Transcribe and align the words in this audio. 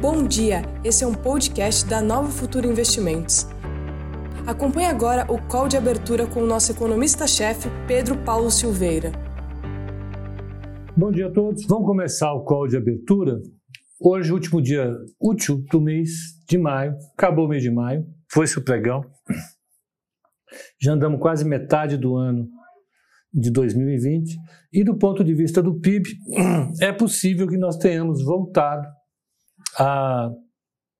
Bom 0.00 0.26
dia, 0.26 0.62
esse 0.82 1.04
é 1.04 1.06
um 1.06 1.12
podcast 1.12 1.86
da 1.86 2.00
Nova 2.00 2.30
Futura 2.30 2.66
Investimentos. 2.66 3.46
Acompanhe 4.46 4.86
agora 4.86 5.30
o 5.30 5.38
call 5.46 5.68
de 5.68 5.76
abertura 5.76 6.26
com 6.26 6.40
o 6.40 6.46
nosso 6.46 6.72
economista-chefe, 6.72 7.68
Pedro 7.86 8.16
Paulo 8.24 8.50
Silveira. 8.50 9.12
Bom 10.96 11.12
dia 11.12 11.26
a 11.26 11.30
todos. 11.30 11.66
Vamos 11.66 11.86
começar 11.86 12.32
o 12.32 12.44
call 12.44 12.66
de 12.66 12.78
abertura. 12.78 13.42
Hoje, 14.00 14.32
último 14.32 14.62
dia 14.62 14.90
útil 15.20 15.62
do 15.70 15.82
mês 15.82 16.08
de 16.48 16.56
maio. 16.56 16.96
Acabou 17.12 17.44
o 17.44 17.48
mês 17.48 17.62
de 17.62 17.70
maio. 17.70 18.06
Foi-se 18.32 18.58
o 18.58 18.64
pregão. 18.64 19.04
Já 20.80 20.94
andamos 20.94 21.20
quase 21.20 21.44
metade 21.44 21.98
do 21.98 22.16
ano 22.16 22.48
de 23.30 23.50
2020. 23.50 24.34
E 24.72 24.82
do 24.82 24.96
ponto 24.96 25.22
de 25.22 25.34
vista 25.34 25.62
do 25.62 25.78
PIB, 25.78 26.08
é 26.80 26.90
possível 26.90 27.46
que 27.46 27.58
nós 27.58 27.76
tenhamos 27.76 28.24
voltado 28.24 28.88
a 29.78 30.30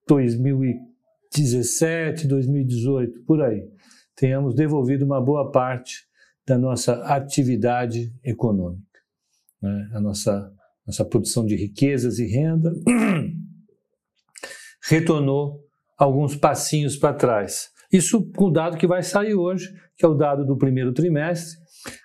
2017, 0.07 2.27
2018, 2.27 3.23
por 3.23 3.43
aí. 3.43 3.69
Tenhamos 4.15 4.55
devolvido 4.55 5.05
uma 5.05 5.21
boa 5.21 5.51
parte 5.51 6.09
da 6.47 6.57
nossa 6.59 7.05
atividade 7.05 8.15
econômica, 8.25 9.01
né? 9.63 9.91
a 9.95 10.01
nossa, 10.01 10.53
nossa 10.87 11.05
produção 11.05 11.45
de 11.47 11.55
riquezas 11.55 12.19
e 12.19 12.27
renda 12.27 12.73
retornou 14.89 15.65
alguns 15.97 16.35
passinhos 16.35 16.97
para 16.97 17.15
trás. 17.15 17.71
Isso 17.93 18.31
com 18.33 18.47
o 18.47 18.51
dado 18.51 18.77
que 18.77 18.87
vai 18.87 19.03
sair 19.03 19.35
hoje, 19.35 19.69
que 19.97 20.05
é 20.05 20.09
o 20.09 20.15
dado 20.15 20.45
do 20.45 20.57
primeiro 20.57 20.93
trimestre. 20.93 21.59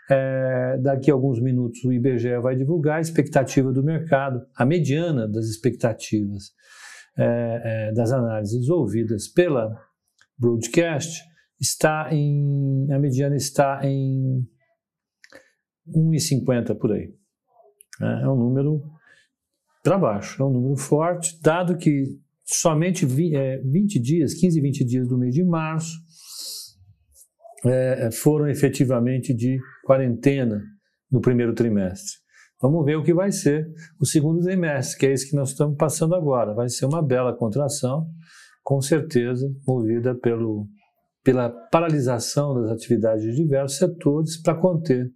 É, 0.09 0.77
daqui 0.81 1.11
a 1.11 1.13
alguns 1.13 1.41
minutos 1.41 1.83
o 1.83 1.91
IBGE 1.91 2.39
vai 2.41 2.55
divulgar 2.55 2.97
a 2.97 3.01
expectativa 3.01 3.73
do 3.73 3.83
mercado, 3.83 4.41
a 4.55 4.65
mediana 4.65 5.27
das 5.27 5.45
expectativas 5.45 6.53
é, 7.17 7.89
é, 7.89 7.91
das 7.91 8.11
análises 8.11 8.69
ouvidas 8.69 9.27
pela 9.27 9.75
broadcast 10.37 11.21
está 11.59 12.09
em 12.11 12.87
a 12.91 12.99
mediana 12.99 13.35
está 13.35 13.81
em 13.83 14.47
1,50 15.87 16.77
por 16.77 16.91
aí. 16.91 17.13
É, 18.01 18.23
é 18.23 18.29
um 18.29 18.35
número 18.35 18.81
para 19.83 19.97
baixo, 19.97 20.41
é 20.41 20.45
um 20.45 20.51
número 20.51 20.77
forte, 20.77 21.39
dado 21.41 21.77
que 21.77 22.19
somente 22.45 23.05
20, 23.05 23.35
é, 23.35 23.57
20 23.59 23.99
dias, 23.99 24.33
15, 24.35 24.61
20 24.61 24.85
dias 24.85 25.07
do 25.07 25.17
mês 25.17 25.33
de 25.33 25.43
março, 25.43 25.97
é, 27.65 28.11
foram 28.11 28.47
efetivamente 28.47 29.33
de 29.33 29.57
quarentena 29.83 30.61
no 31.11 31.19
primeiro 31.19 31.53
trimestre. 31.53 32.23
Vamos 32.61 32.85
ver 32.85 32.95
o 32.95 33.03
que 33.03 33.13
vai 33.13 33.31
ser 33.31 33.67
o 33.99 34.05
segundo 34.05 34.41
trimestre, 34.41 34.97
que 34.97 35.05
é 35.05 35.13
isso 35.13 35.29
que 35.29 35.35
nós 35.35 35.49
estamos 35.49 35.75
passando 35.77 36.15
agora. 36.15 36.53
Vai 36.53 36.69
ser 36.69 36.85
uma 36.85 37.01
bela 37.01 37.35
contração, 37.35 38.07
com 38.63 38.79
certeza, 38.81 39.47
movida 39.67 40.15
pelo, 40.15 40.67
pela 41.23 41.49
paralisação 41.49 42.53
das 42.53 42.71
atividades 42.71 43.23
de 43.23 43.35
diversos 43.35 43.77
setores 43.77 44.41
para 44.41 44.55
conter 44.55 45.11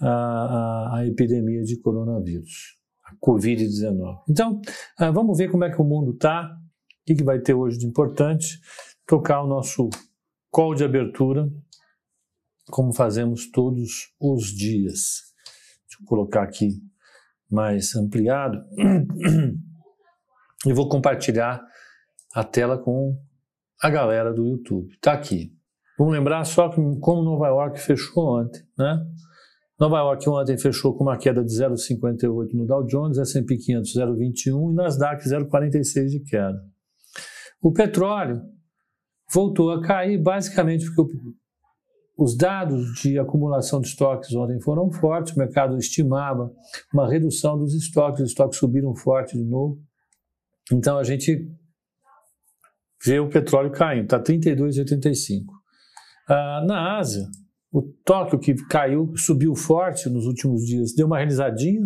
a, 0.00 0.08
a, 0.08 0.98
a 0.98 1.06
epidemia 1.06 1.62
de 1.62 1.80
coronavírus. 1.80 2.77
Covid-19. 3.22 4.22
Então, 4.28 4.60
ah, 4.98 5.10
vamos 5.10 5.38
ver 5.38 5.50
como 5.50 5.64
é 5.64 5.70
que 5.70 5.80
o 5.80 5.84
mundo 5.84 6.12
está, 6.12 6.50
o 7.08 7.14
que, 7.14 7.24
vai 7.24 7.40
ter 7.40 7.54
hoje 7.54 7.78
de 7.78 7.86
importante, 7.86 8.60
tocar 9.06 9.42
o 9.42 9.46
nosso 9.46 9.88
call 10.50 10.74
de 10.74 10.84
abertura, 10.84 11.48
como 12.70 12.92
fazemos 12.92 13.50
todos 13.50 14.12
os 14.20 14.46
dias. 14.46 15.32
Deixa 15.86 16.02
eu 16.02 16.06
colocar 16.06 16.42
aqui 16.42 16.82
mais 17.50 17.96
ampliado 17.96 18.62
e 20.66 20.72
vou 20.72 20.88
compartilhar 20.88 21.64
a 22.34 22.44
tela 22.44 22.78
com 22.78 23.18
a 23.82 23.88
galera 23.88 24.32
do 24.32 24.46
YouTube. 24.46 24.92
Está 24.94 25.12
aqui. 25.12 25.56
Vamos 25.98 26.12
lembrar 26.12 26.44
só 26.44 26.68
que 26.68 26.76
como 27.00 27.22
Nova 27.22 27.48
York 27.48 27.80
fechou 27.80 28.40
ontem, 28.40 28.62
né? 28.76 29.04
Nova 29.78 29.98
York 29.98 30.28
ontem 30.28 30.58
fechou 30.58 30.96
com 30.96 31.04
uma 31.04 31.16
queda 31.16 31.44
de 31.44 31.52
0,58 31.52 32.52
no 32.52 32.66
Dow 32.66 32.84
Jones, 32.84 33.16
S&P 33.16 33.56
500 33.56 33.94
0,21 33.94 34.72
e 34.72 34.74
Nasdaq 34.74 35.22
0,46 35.24 36.06
de 36.08 36.20
queda. 36.20 36.60
O 37.62 37.72
petróleo 37.72 38.42
voltou 39.32 39.70
a 39.70 39.80
cair 39.80 40.20
basicamente 40.20 40.84
porque 40.96 41.16
os 42.16 42.36
dados 42.36 42.94
de 43.00 43.16
acumulação 43.16 43.80
de 43.80 43.86
estoques 43.86 44.34
ontem 44.34 44.60
foram 44.60 44.90
fortes, 44.90 45.36
o 45.36 45.38
mercado 45.38 45.76
estimava 45.78 46.52
uma 46.92 47.08
redução 47.08 47.56
dos 47.56 47.72
estoques, 47.74 48.22
os 48.22 48.30
estoques 48.30 48.58
subiram 48.58 48.92
forte 48.96 49.36
de 49.36 49.44
novo. 49.44 49.78
Então 50.72 50.98
a 50.98 51.04
gente 51.04 51.48
vê 53.04 53.20
o 53.20 53.28
petróleo 53.28 53.70
caindo, 53.70 54.04
está 54.04 54.20
32,85. 54.20 55.44
Ah, 56.28 56.64
na 56.66 56.98
Ásia, 56.98 57.24
o 57.72 57.82
Tóquio, 58.04 58.38
que 58.38 58.54
caiu, 58.66 59.12
subiu 59.16 59.54
forte 59.54 60.08
nos 60.08 60.26
últimos 60.26 60.64
dias, 60.64 60.94
deu 60.94 61.06
uma 61.06 61.18
realizadinha, 61.18 61.82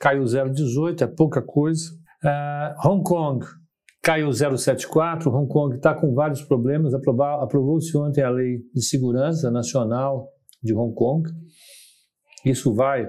caiu 0.00 0.24
0,18, 0.24 1.02
é 1.02 1.06
pouca 1.06 1.40
coisa. 1.40 1.90
Uh, 2.22 2.88
Hong 2.88 3.02
Kong 3.02 3.44
caiu 4.02 4.28
0,74. 4.28 5.26
Hong 5.28 5.48
Kong 5.48 5.76
está 5.76 5.94
com 5.94 6.12
vários 6.12 6.42
problemas. 6.42 6.92
Aprovou-se 6.94 7.96
ontem 7.96 8.22
a 8.22 8.30
Lei 8.30 8.58
de 8.74 8.82
Segurança 8.82 9.50
Nacional 9.50 10.28
de 10.62 10.74
Hong 10.74 10.94
Kong. 10.94 11.30
Isso 12.44 12.74
vai 12.74 13.08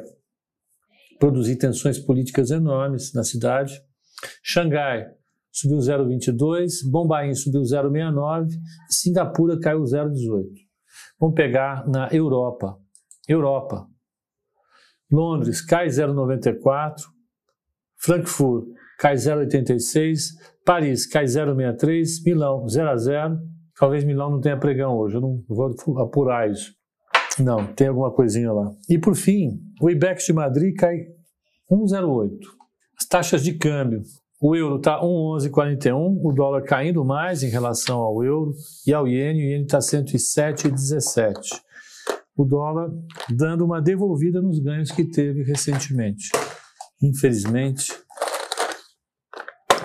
produzir 1.19 1.57
tensões 1.57 1.99
políticas 1.99 2.51
enormes 2.51 3.13
na 3.13 3.23
cidade. 3.23 3.81
Xangai 4.43 5.05
subiu 5.51 5.77
0,22, 5.77 6.89
Bombaim 6.89 7.33
subiu 7.33 7.61
0,69 7.61 8.47
e 8.89 8.93
Singapura 8.93 9.59
caiu 9.59 9.81
0,18. 9.81 10.62
Vamos 11.19 11.35
pegar 11.35 11.87
na 11.87 12.07
Europa. 12.11 12.77
Europa. 13.27 13.87
Londres 15.11 15.61
cai 15.61 15.87
0,94. 15.87 16.95
Frankfurt 17.97 18.65
cai 18.99 19.15
0,86. 19.15 20.19
Paris 20.65 21.05
cai 21.05 21.25
0,63. 21.25 22.23
Milão 22.25 22.67
0 22.67 22.89
a 22.89 22.97
0. 22.97 23.39
Talvez 23.77 24.03
Milão 24.03 24.31
não 24.31 24.41
tenha 24.41 24.59
pregão 24.59 24.97
hoje. 24.97 25.15
Eu 25.15 25.21
não 25.21 25.43
vou 25.47 25.75
apurar 25.99 26.49
isso. 26.49 26.73
Não, 27.39 27.65
tem 27.73 27.87
alguma 27.87 28.11
coisinha 28.11 28.51
lá. 28.51 28.71
E 28.89 28.97
por 28.97 29.15
fim, 29.15 29.59
o 29.81 29.89
IBEX 29.89 30.25
de 30.25 30.33
Madrid 30.33 30.75
cai 30.75 30.97
1,08. 31.71 32.29
As 32.99 33.05
taxas 33.07 33.43
de 33.43 33.53
câmbio. 33.53 34.01
O 34.45 34.57
euro 34.57 34.75
está 34.75 34.99
1,1141, 34.99 36.19
o 36.21 36.33
dólar 36.33 36.63
caindo 36.63 37.05
mais 37.05 37.43
em 37.43 37.49
relação 37.49 37.99
ao 37.99 38.21
euro 38.25 38.53
e 38.85 38.93
ao 38.93 39.07
iene, 39.07 39.39
o 39.39 39.49
iene 39.49 39.63
está 39.63 39.79
107,17. 39.79 41.61
O 42.35 42.43
dólar 42.43 42.91
dando 43.29 43.63
uma 43.63 43.81
devolvida 43.81 44.41
nos 44.41 44.59
ganhos 44.59 44.91
que 44.91 45.09
teve 45.09 45.43
recentemente. 45.43 46.29
Infelizmente, 47.01 47.85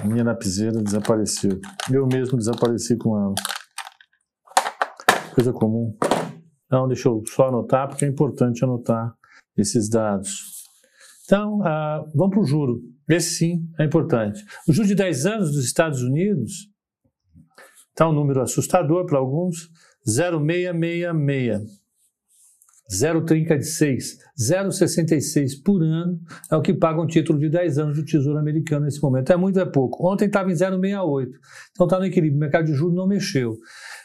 minha 0.04 0.24
lapiseira 0.24 0.82
desapareceu. 0.82 1.60
Eu 1.88 2.08
mesmo 2.08 2.36
desapareci 2.36 2.96
com 2.96 3.16
ela. 3.16 3.34
Coisa 5.36 5.52
comum. 5.52 5.96
Então, 6.66 6.88
deixa 6.88 7.08
eu 7.08 7.22
só 7.28 7.46
anotar, 7.46 7.86
porque 7.86 8.04
é 8.04 8.08
importante 8.08 8.64
anotar 8.64 9.14
esses 9.56 9.88
dados. 9.88 10.57
Então, 11.28 11.58
uh, 11.58 12.10
vamos 12.14 12.30
para 12.30 12.40
o 12.40 12.46
juro. 12.46 12.80
Esse 13.06 13.34
sim 13.34 13.68
é 13.78 13.84
importante. 13.84 14.42
O 14.66 14.72
juro 14.72 14.88
de 14.88 14.94
10 14.94 15.26
anos 15.26 15.52
dos 15.52 15.62
Estados 15.62 16.02
Unidos 16.02 16.70
está 17.90 18.08
um 18.08 18.14
número 18.14 18.40
assustador 18.40 19.04
para 19.04 19.18
alguns, 19.18 19.68
0,666. 20.08 21.78
0,36, 22.90 24.16
0,66 24.40 25.62
por 25.62 25.82
ano 25.82 26.18
é 26.50 26.56
o 26.56 26.62
que 26.62 26.72
paga 26.72 27.02
um 27.02 27.06
título 27.06 27.38
de 27.38 27.50
10 27.50 27.78
anos 27.78 27.98
do 27.98 28.04
Tesouro 28.06 28.38
Americano 28.38 28.86
nesse 28.86 29.02
momento. 29.02 29.30
É 29.30 29.36
muito, 29.36 29.60
é 29.60 29.66
pouco. 29.66 30.10
Ontem 30.10 30.24
estava 30.24 30.50
em 30.50 30.54
0,68. 30.54 31.28
Então 31.72 31.86
está 31.86 31.98
no 31.98 32.06
equilíbrio. 32.06 32.38
O 32.38 32.40
mercado 32.40 32.64
de 32.64 32.72
juros 32.72 32.96
não 32.96 33.06
mexeu. 33.06 33.58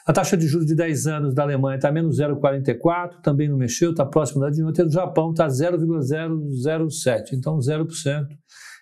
A 0.06 0.12
taxa 0.12 0.36
de 0.36 0.48
juros 0.48 0.68
de 0.68 0.76
10 0.76 1.08
anos 1.08 1.34
da 1.34 1.44
Alemanha 1.44 1.78
está 1.78 1.90
menos 1.90 2.20
0,44, 2.20 3.22
também 3.22 3.48
não 3.48 3.58
mexeu, 3.58 3.92
está 3.92 4.06
próximo 4.06 4.42
da 4.42 4.50
de 4.50 4.62
ontem. 4.62 4.84
Do 4.84 4.92
Japão 4.92 5.32
está 5.32 5.48
0,007, 5.48 7.36
então 7.36 7.58
0% 7.58 8.28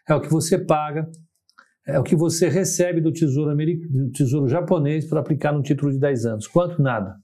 é 0.09 0.15
o 0.15 0.21
que 0.21 0.29
você 0.29 0.57
paga, 0.57 1.07
é 1.85 1.99
o 1.99 2.03
que 2.03 2.15
você 2.15 2.49
recebe 2.49 3.01
do 3.01 3.11
Tesouro, 3.11 3.55
do 3.55 4.11
tesouro 4.11 4.47
japonês 4.47 5.07
para 5.07 5.19
aplicar 5.19 5.53
no 5.53 5.61
título 5.61 5.91
de 5.91 5.99
10 5.99 6.25
anos. 6.25 6.47
Quanto? 6.47 6.81
Nada. 6.81 7.15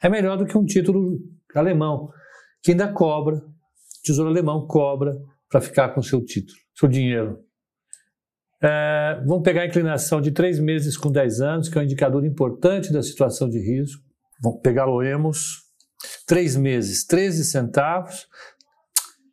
É 0.00 0.08
melhor 0.08 0.36
do 0.36 0.46
que 0.46 0.56
um 0.56 0.64
título 0.64 1.18
alemão, 1.54 2.10
que 2.62 2.70
ainda 2.70 2.92
cobra, 2.92 3.36
o 3.36 3.42
Tesouro 4.04 4.30
Alemão 4.30 4.66
cobra 4.66 5.12
para 5.50 5.60
ficar 5.60 5.88
com 5.90 6.02
seu 6.02 6.24
título, 6.24 6.58
seu 6.74 6.88
dinheiro. 6.88 7.38
É, 8.64 9.20
vamos 9.26 9.42
pegar 9.42 9.62
a 9.62 9.66
inclinação 9.66 10.20
de 10.20 10.30
três 10.30 10.60
meses 10.60 10.96
com 10.96 11.10
10 11.10 11.40
anos, 11.40 11.68
que 11.68 11.76
é 11.76 11.80
um 11.80 11.84
indicador 11.84 12.24
importante 12.24 12.92
da 12.92 13.02
situação 13.02 13.48
de 13.48 13.58
risco. 13.58 14.00
Vamos 14.40 14.60
pegar 14.60 14.88
o 14.88 15.02
EMOS, 15.02 15.62
três 16.26 16.56
meses, 16.56 17.04
13 17.04 17.44
centavos, 17.44 18.28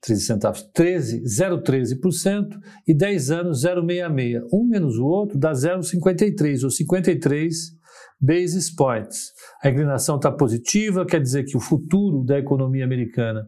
13 0.02 0.22
centavos, 0.22 0.64
13, 0.74 1.24
0,13% 1.24 2.58
e 2.88 2.94
10 2.96 3.31
anos 3.31 3.64
0,66. 3.64 4.42
Um 4.52 4.68
menos 4.68 4.98
o 4.98 5.06
outro 5.06 5.38
dá 5.38 5.52
0,53 5.52 6.64
ou 6.64 6.72
53 6.72 7.56
basis 8.20 8.74
points. 8.74 9.32
A 9.64 9.70
inclinação 9.70 10.16
está 10.16 10.32
positiva, 10.32 11.06
quer 11.06 11.22
dizer 11.22 11.44
que 11.44 11.56
o 11.56 11.60
futuro 11.60 12.24
da 12.24 12.40
economia 12.40 12.84
americana 12.84 13.48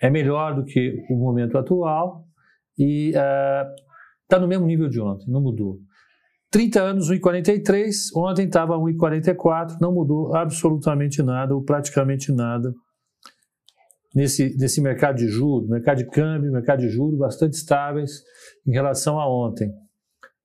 é 0.00 0.10
melhor 0.10 0.56
do 0.56 0.64
que 0.64 1.04
o 1.08 1.16
momento 1.16 1.56
atual 1.56 2.24
e 2.76 3.12
está 4.32 4.40
no 4.40 4.48
mesmo 4.48 4.66
nível 4.66 4.88
de 4.88 4.98
ontem, 4.98 5.30
não 5.30 5.42
mudou. 5.42 5.78
30 6.50 6.80
anos, 6.80 7.10
1,43, 7.10 7.92
ontem 8.16 8.46
estava 8.46 8.76
1,44, 8.76 9.76
não 9.80 9.92
mudou 9.92 10.34
absolutamente 10.34 11.22
nada 11.22 11.54
ou 11.54 11.62
praticamente 11.62 12.32
nada 12.32 12.72
nesse, 14.14 14.56
nesse 14.56 14.80
mercado 14.80 15.16
de 15.16 15.28
juros, 15.28 15.68
mercado 15.68 15.98
de 15.98 16.06
câmbio, 16.08 16.50
mercado 16.50 16.80
de 16.80 16.88
juros 16.88 17.18
bastante 17.18 17.54
estáveis 17.54 18.22
em 18.66 18.72
relação 18.72 19.18
a 19.20 19.28
ontem. 19.28 19.68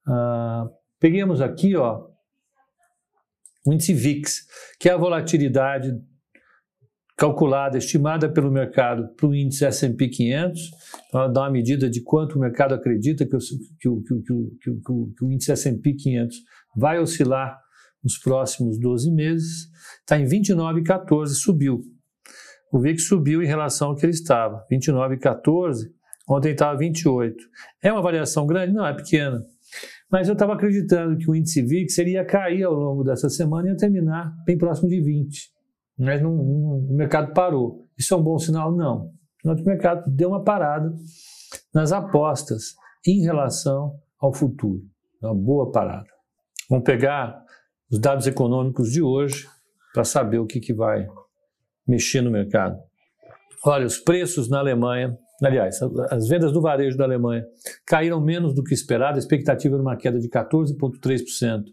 Uh, 0.06 0.69
peguemos 1.00 1.42
aqui, 1.42 1.75
ó, 1.75 2.07
o 3.66 3.74
índice 3.74 3.94
VIX, 3.94 4.48
que 4.80 4.90
é 4.90 4.94
a 4.94 4.98
volatilidade 4.98 5.94
calculada, 7.18 7.80
estimada 7.80 8.31
pelo 8.31 8.52
mercado 8.52 9.10
para 9.16 9.28
o 9.28 9.34
índice 9.34 9.66
S&P 9.66 10.08
500, 10.08 10.62
então 11.08 11.34
dá 11.34 11.42
uma 11.42 11.50
medida 11.50 11.90
de 11.90 12.02
quanto 12.04 12.36
o 12.36 12.40
mercado 12.40 12.75
acredita 12.75 13.25
que 13.25 13.36
o, 13.36 13.40
que 13.80 13.90
o, 13.90 14.04
que 14.04 14.14
o, 14.14 14.22
que 14.62 14.69
o, 14.69 15.14
que 15.18 15.25
o 15.25 15.31
índice 15.31 15.52
S&P 15.52 15.94
500 15.96 16.38
vai 16.75 17.00
oscilar 17.00 17.60
nos 18.04 18.19
próximos 18.19 18.80
12 18.80 19.12
meses, 19.12 19.68
está 20.00 20.19
em 20.19 20.25
29,14, 20.25 21.30
subiu. 21.30 21.81
O 22.72 22.80
VIX 22.80 23.08
subiu 23.08 23.42
em 23.42 23.48
relação 23.48 23.90
ao 23.90 23.96
que 23.96 24.06
ele 24.06 24.14
estava, 24.14 24.64
29,14, 24.72 25.90
ontem 26.30 26.52
estava 26.52 26.78
28. 26.78 27.36
É 27.81 27.92
uma 27.92 28.02
variação 28.02 28.46
grande? 28.46 28.74
Não, 28.74 28.86
é 28.86 28.94
pequena. 28.94 29.42
Mas 30.12 30.28
eu 30.28 30.34
estava 30.34 30.54
acreditando 30.54 31.18
que 31.18 31.30
o 31.30 31.36
índice 31.36 31.64
VIX 31.64 31.98
ele 31.98 32.12
ia 32.12 32.24
cair 32.24 32.64
ao 32.64 32.74
longo 32.74 33.04
dessa 33.04 33.30
semana 33.30 33.68
e 33.68 33.72
ia 33.72 33.78
terminar 33.78 34.31
bem 34.46 34.58
próximo 34.58 34.88
de 34.88 35.02
20. 35.02 35.56
Mas 35.97 36.21
não, 36.21 36.31
não, 36.31 36.79
o 36.79 36.94
mercado 36.94 37.33
parou. 37.33 37.88
Isso 37.97 38.13
é 38.13 38.17
um 38.17 38.23
bom 38.23 38.38
sinal? 38.38 38.71
Não. 38.71 39.11
O 39.44 39.63
mercado 39.65 40.09
deu 40.09 40.29
uma 40.29 40.44
parada 40.44 40.94
nas 41.73 41.91
apostas 41.91 42.75
em 43.05 43.21
relação 43.21 43.99
ao 44.19 44.33
futuro. 44.33 44.81
É 45.21 45.25
uma 45.25 45.35
boa 45.35 45.71
parada. 45.71 46.07
Vamos 46.69 46.83
pegar 46.83 47.41
os 47.89 47.99
dados 47.99 48.27
econômicos 48.27 48.91
de 48.91 49.01
hoje 49.01 49.47
para 49.94 50.03
saber 50.03 50.39
o 50.39 50.45
que, 50.45 50.59
que 50.59 50.73
vai 50.73 51.07
mexer 51.88 52.21
no 52.21 52.29
mercado. 52.29 52.77
Olha, 53.65 53.85
os 53.85 53.97
preços 53.97 54.49
na 54.49 54.59
Alemanha 54.59 55.17
Aliás, 55.44 55.80
as 56.10 56.28
vendas 56.28 56.51
do 56.51 56.62
varejo 56.62 56.98
da 56.98 57.04
Alemanha 57.04 57.45
caíram 57.86 58.19
menos 58.19 58.56
do 58.56 58.63
que 58.63 58.74
esperado, 58.74 59.18
a 59.18 59.19
expectativa 59.19 59.75
era 59.75 59.81
uma 59.81 59.95
queda 59.95 60.19
de 60.19 60.28
14,3%. 60.28 61.63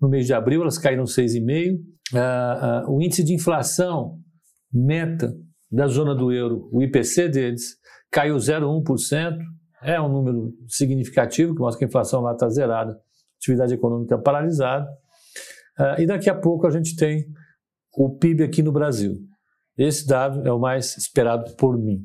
No 0.00 0.08
mês 0.08 0.26
de 0.26 0.34
abril, 0.34 0.60
elas 0.60 0.78
caíram 0.78 1.04
6,5%. 1.04 1.78
Uh, 2.12 2.90
uh, 2.90 2.94
o 2.94 3.02
índice 3.02 3.24
de 3.24 3.32
inflação 3.32 4.18
meta 4.70 5.34
da 5.70 5.86
zona 5.86 6.14
do 6.14 6.30
euro, 6.30 6.68
o 6.70 6.82
IPC 6.82 7.28
deles, 7.28 7.76
caiu 8.10 8.36
0,1%. 8.36 9.38
É 9.82 10.00
um 10.00 10.08
número 10.08 10.52
significativo, 10.68 11.54
que 11.54 11.60
mostra 11.60 11.78
que 11.78 11.84
a 11.84 11.88
inflação 11.88 12.20
lá 12.20 12.32
está 12.32 12.48
zerada, 12.48 12.98
atividade 13.38 13.72
econômica 13.72 14.18
paralisada. 14.18 14.86
Uh, 15.78 16.00
e 16.00 16.06
daqui 16.06 16.28
a 16.28 16.34
pouco 16.34 16.66
a 16.66 16.70
gente 16.70 16.94
tem 16.94 17.24
o 17.96 18.16
PIB 18.18 18.44
aqui 18.44 18.62
no 18.62 18.70
Brasil. 18.70 19.14
Esse 19.78 20.06
dado 20.06 20.46
é 20.46 20.52
o 20.52 20.58
mais 20.58 20.96
esperado 20.96 21.56
por 21.56 21.78
mim. 21.78 22.04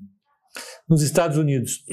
Nos 0.87 1.01
Estados 1.01 1.37
Unidos, 1.37 1.83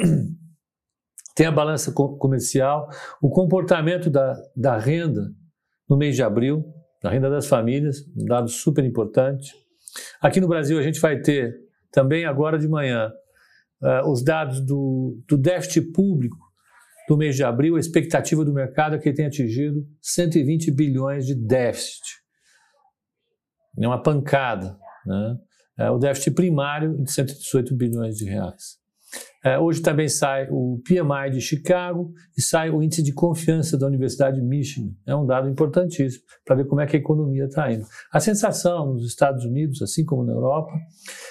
tem 1.34 1.46
a 1.46 1.52
balança 1.52 1.92
comercial, 1.92 2.88
o 3.20 3.28
comportamento 3.28 4.08
da, 4.08 4.34
da 4.56 4.78
renda 4.78 5.32
no 5.88 5.96
mês 5.96 6.16
de 6.16 6.22
abril, 6.22 6.64
da 7.02 7.10
renda 7.10 7.28
das 7.28 7.46
famílias, 7.46 7.98
um 8.16 8.24
dado 8.24 8.48
super 8.48 8.84
importante. 8.84 9.54
Aqui 10.20 10.40
no 10.40 10.48
Brasil, 10.48 10.78
a 10.78 10.82
gente 10.82 11.00
vai 11.00 11.20
ter 11.20 11.54
também 11.92 12.24
agora 12.24 12.58
de 12.58 12.66
manhã 12.66 13.12
uh, 13.82 14.10
os 14.10 14.22
dados 14.22 14.60
do, 14.60 15.22
do 15.28 15.36
déficit 15.36 15.92
público 15.92 16.36
do 17.08 17.16
mês 17.16 17.36
de 17.36 17.44
abril, 17.44 17.76
a 17.76 17.80
expectativa 17.80 18.44
do 18.44 18.52
mercado 18.52 18.96
é 18.96 18.98
que 18.98 19.08
ele 19.08 19.16
tenha 19.16 19.28
atingido 19.28 19.86
120 20.02 20.70
bilhões 20.72 21.24
de 21.24 21.34
déficit. 21.34 22.02
É 23.78 23.86
uma 23.86 24.02
pancada. 24.02 24.76
Né? 25.06 25.38
É 25.78 25.90
o 25.90 25.98
déficit 25.98 26.34
primário 26.34 26.96
de 27.02 27.10
118 27.10 27.74
bilhões 27.76 28.16
de 28.16 28.24
reais. 28.24 28.76
É, 29.44 29.56
hoje 29.58 29.80
também 29.80 30.08
sai 30.08 30.48
o 30.50 30.82
PMI 30.84 31.30
de 31.30 31.40
Chicago 31.40 32.12
e 32.36 32.42
sai 32.42 32.68
o 32.68 32.82
índice 32.82 33.00
de 33.00 33.12
confiança 33.12 33.78
da 33.78 33.86
Universidade 33.86 34.40
de 34.40 34.42
Michigan. 34.42 34.90
É 35.06 35.14
um 35.14 35.24
dado 35.24 35.48
importantíssimo 35.48 36.24
para 36.44 36.56
ver 36.56 36.66
como 36.66 36.80
é 36.80 36.86
que 36.86 36.96
a 36.96 36.98
economia 36.98 37.44
está 37.44 37.70
indo. 37.70 37.86
A 38.12 38.18
sensação 38.18 38.94
nos 38.94 39.06
Estados 39.06 39.44
Unidos, 39.44 39.80
assim 39.82 40.04
como 40.04 40.24
na 40.24 40.32
Europa, 40.32 40.72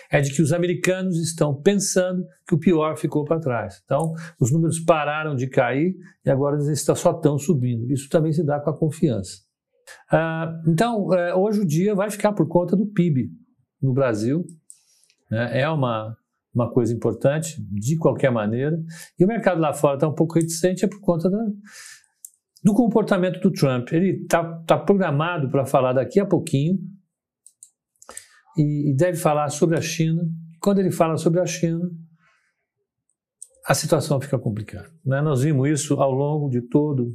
é 0.09 0.21
de 0.21 0.31
que 0.31 0.42
os 0.42 0.53
americanos 0.53 1.18
estão 1.18 1.53
pensando 1.53 2.24
que 2.48 2.56
o 2.56 2.59
pior 2.59 2.95
ficou 2.95 3.25
para 3.25 3.39
trás. 3.39 3.81
Então, 3.83 4.13
os 4.39 4.50
números 4.50 4.80
pararam 4.80 5.36
de 5.36 5.48
cair 5.48 5.94
e 6.25 6.30
agora 6.30 6.56
eles 6.56 6.81
só 6.81 6.94
estão 6.94 7.38
subindo. 7.38 7.91
Isso 7.91 8.07
também 8.07 8.31
se 8.31 8.45
dá 8.45 8.62
com 8.62 8.69
a 8.69 8.77
confiança. 8.77 9.39
Ah, 10.09 10.53
então, 10.65 11.13
é, 11.13 11.36
hoje 11.36 11.59
o 11.59 11.65
dia 11.65 11.94
vai 11.94 12.09
ficar 12.09 12.31
por 12.31 12.48
conta 12.48 12.77
do 12.77 12.86
PIB 12.86 13.30
no 13.81 13.94
Brasil. 13.94 14.45
Né? 15.30 15.62
É 15.62 15.69
uma 15.69 16.18
uma 16.56 16.72
coisa 16.72 16.94
importante, 16.94 17.62
de 17.69 17.98
qualquer 17.98 18.31
maneira. 18.31 18.81
E 19.19 19.25
o 19.25 19.27
mercado 19.27 19.60
lá 19.60 19.74
fora 19.74 19.95
está 19.95 20.07
um 20.07 20.16
pouco 20.16 20.36
reticente 20.36 20.86
é 20.86 20.88
por 20.88 21.01
conta 21.01 21.30
da, 21.30 21.38
do 22.63 22.74
comportamento 22.74 23.42
do 23.42 23.51
Trump. 23.51 23.92
Ele 23.92 24.22
está 24.22 24.42
tá 24.63 24.77
programado 24.77 25.50
para 25.50 25.66
falar 25.66 25.92
daqui 25.92 26.18
a 26.18 26.25
pouquinho 26.25 26.80
e, 28.57 28.92
e 28.92 28.95
deve 28.95 29.18
falar 29.18 29.50
sobre 29.50 29.77
a 29.77 29.81
China. 29.81 30.24
Quando 30.62 30.80
ele 30.80 30.92
fala 30.92 31.18
sobre 31.18 31.42
a 31.42 31.45
China, 31.45 31.92
a 33.68 33.74
situação 33.74 34.22
fica 34.22 34.39
complicada. 34.39 34.89
Né? 35.06 35.22
Nós 35.22 35.42
vimos 35.42 35.69
isso 35.69 35.95
ao 35.95 36.12
longo 36.12 36.50
de 36.50 36.62
todo 36.62 37.12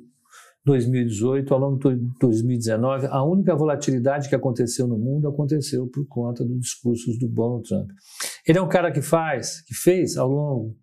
2018, 0.64 1.54
ao 1.54 1.60
longo 1.60 1.78
de 1.78 1.96
2019, 2.20 3.06
a 3.06 3.24
única 3.24 3.56
volatilidade 3.56 4.28
que 4.28 4.34
aconteceu 4.34 4.86
no 4.86 4.98
mundo 4.98 5.28
aconteceu 5.28 5.86
por 5.88 6.06
conta 6.06 6.44
dos 6.44 6.60
discursos 6.60 7.18
do 7.18 7.28
Donald 7.28 7.66
Trump. 7.66 7.90
Ele 8.46 8.58
é 8.58 8.62
um 8.62 8.68
cara 8.68 8.92
que 8.92 9.00
faz, 9.00 9.62
que 9.62 9.74
fez 9.74 10.16
ao 10.16 10.28
longo 10.28 10.76